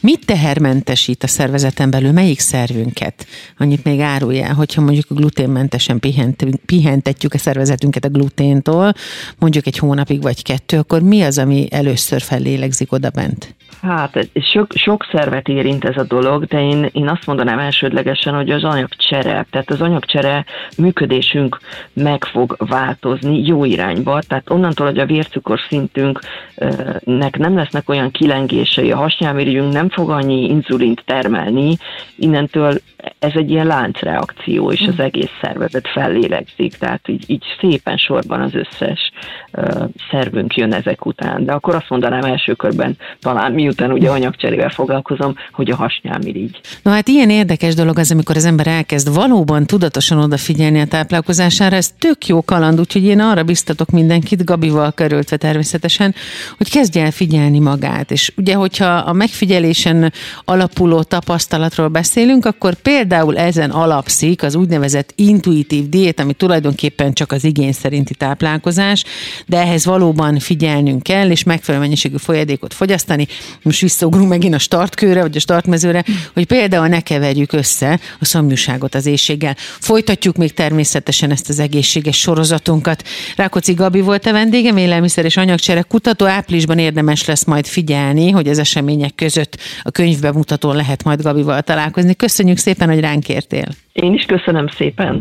Mit 0.00 0.26
tehermentesít 0.26 1.22
a 1.22 1.26
szervezeten 1.26 1.90
belül? 1.90 2.12
Melyik 2.12 2.40
szervünket? 2.40 3.26
Annyit 3.58 3.84
még 3.84 4.00
árulja, 4.00 4.54
hogyha 4.54 4.80
mondjuk 4.80 5.06
gluténmentesen 5.08 6.00
pihent, 6.00 6.44
pihentetjük 6.66 7.34
a 7.34 7.38
szervezetünket 7.38 8.04
a 8.04 8.08
gluténtól, 8.08 8.94
mondjuk 9.38 9.66
egy 9.66 9.78
hónapig 9.78 10.22
vagy 10.22 10.42
kettő, 10.42 10.78
akkor 10.78 11.02
mi 11.02 11.22
az, 11.22 11.38
ami 11.38 11.66
először 11.70 12.20
fellélegzik 12.20 12.92
oda 12.92 13.10
bent? 13.10 13.54
Hát 13.88 14.28
sok, 14.34 14.72
sok 14.72 15.06
szervet 15.12 15.48
érint 15.48 15.84
ez 15.84 15.96
a 15.96 16.04
dolog, 16.04 16.44
de 16.44 16.60
én, 16.60 16.88
én 16.92 17.08
azt 17.08 17.26
mondanám 17.26 17.58
elsődlegesen, 17.58 18.34
hogy 18.34 18.50
az 18.50 18.64
anyagcsere, 18.64 19.46
tehát 19.50 19.70
az 19.70 19.80
anyagcsere 19.80 20.44
működésünk 20.76 21.58
meg 21.92 22.24
fog 22.24 22.56
változni 22.58 23.46
jó 23.46 23.64
irányba, 23.64 24.20
tehát 24.28 24.50
onnantól, 24.50 24.86
hogy 24.86 24.98
a 24.98 25.06
vércukor 25.06 25.60
szintünknek 25.68 27.38
nem 27.38 27.56
lesznek 27.56 27.88
olyan 27.88 28.10
kilengései, 28.10 28.92
a 28.92 28.96
hasnyálmirigyünk 28.96 29.72
nem 29.72 29.88
fog 29.88 30.10
annyi 30.10 30.48
inzulint 30.48 31.02
termelni, 31.04 31.76
innentől 32.16 32.78
ez 33.26 33.32
egy 33.34 33.50
ilyen 33.50 33.66
láncreakció, 33.66 34.72
és 34.72 34.88
az 34.88 34.98
egész 34.98 35.30
szervezet 35.40 35.88
fellélegzik, 35.88 36.74
tehát 36.76 37.08
így, 37.08 37.24
így 37.26 37.44
szépen 37.60 37.96
sorban 37.96 38.40
az 38.40 38.54
összes 38.54 39.10
uh, 39.52 39.88
szervünk 40.10 40.56
jön 40.56 40.72
ezek 40.72 41.06
után. 41.06 41.44
De 41.44 41.52
akkor 41.52 41.74
azt 41.74 41.88
mondanám 41.88 42.24
első 42.24 42.52
körben, 42.54 42.96
talán 43.20 43.52
miután 43.52 43.92
ugye 43.92 44.10
anyagcserével 44.10 44.68
foglalkozom, 44.68 45.34
hogy 45.52 45.70
a 45.70 45.76
hasnyálmirigy. 45.76 46.60
No 46.82 46.90
hát 46.90 47.08
ilyen 47.08 47.30
érdekes 47.30 47.74
dolog 47.74 47.98
az, 47.98 48.10
amikor 48.10 48.36
az 48.36 48.44
ember 48.44 48.66
elkezd 48.66 49.14
valóban 49.14 49.66
tudatosan 49.66 50.18
odafigyelni 50.18 50.80
a 50.80 50.86
táplálkozására, 50.86 51.76
ez 51.76 51.90
tök 51.98 52.26
jó 52.26 52.42
kaland, 52.42 52.80
úgyhogy 52.80 53.04
én 53.04 53.20
arra 53.20 53.42
biztatok 53.42 53.90
mindenkit, 53.90 54.44
Gabival 54.44 54.92
körültve 54.92 55.36
természetesen, 55.36 56.14
hogy 56.56 56.70
kezdje 56.70 57.04
el 57.04 57.10
figyelni 57.10 57.58
magát. 57.58 58.10
És 58.10 58.32
ugye, 58.36 58.54
hogyha 58.54 58.86
a 58.86 59.12
megfigyelésen 59.12 60.12
alapuló 60.44 61.02
tapasztalatról 61.02 61.88
beszélünk, 61.88 62.44
akkor 62.44 62.74
például 62.74 63.15
ezen 63.34 63.70
alapszik 63.70 64.42
az 64.42 64.54
úgynevezett 64.54 65.12
intuitív 65.14 65.88
diét, 65.88 66.20
ami 66.20 66.32
tulajdonképpen 66.32 67.12
csak 67.12 67.32
az 67.32 67.44
igény 67.44 67.72
szerinti 67.72 68.14
táplálkozás, 68.14 69.04
de 69.46 69.60
ehhez 69.60 69.84
valóban 69.84 70.38
figyelnünk 70.38 71.02
kell, 71.02 71.30
és 71.30 71.42
megfelelő 71.42 71.82
mennyiségű 71.84 72.16
folyadékot 72.16 72.74
fogyasztani. 72.74 73.26
Most 73.62 73.80
visszaugrunk 73.80 74.28
megint 74.28 74.54
a 74.54 74.58
startkőre, 74.58 75.20
vagy 75.20 75.36
a 75.36 75.40
startmezőre, 75.40 76.04
hogy 76.34 76.46
például 76.46 76.86
ne 76.86 77.00
keverjük 77.00 77.52
össze 77.52 78.00
a 78.20 78.24
szomjúságot 78.24 78.94
az 78.94 79.06
éjséggel. 79.06 79.56
Folytatjuk 79.58 80.36
még 80.36 80.54
természetesen 80.54 81.30
ezt 81.30 81.48
az 81.48 81.58
egészséges 81.58 82.18
sorozatunkat. 82.18 83.02
Rákóczi 83.36 83.72
Gabi 83.72 84.00
volt 84.00 84.26
a 84.26 84.32
vendégem, 84.32 84.76
élelmiszer 84.76 85.24
és 85.24 85.36
anyagcsere 85.36 85.82
kutató. 85.82 86.26
Áprilisban 86.26 86.78
érdemes 86.78 87.24
lesz 87.24 87.44
majd 87.44 87.66
figyelni, 87.66 88.30
hogy 88.30 88.48
az 88.48 88.58
események 88.58 89.14
között 89.14 89.58
a 89.82 89.90
könyvbemutatón 89.90 90.76
lehet 90.76 91.04
majd 91.04 91.22
Gabival 91.22 91.62
találkozni. 91.62 92.14
Köszönjük 92.14 92.58
szépen, 92.58 92.88
hogy 92.88 92.95
ránk 93.00 93.28
értél. 93.28 93.66
Én 93.92 94.14
is 94.14 94.24
köszönöm 94.24 94.66
szépen. 94.66 95.18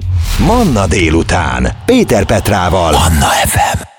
Manna 0.47 0.87
délután. 0.87 1.67
Péter 1.85 2.25
Petrával. 2.25 2.91
Manna 2.91 3.25
FM. 3.25 3.94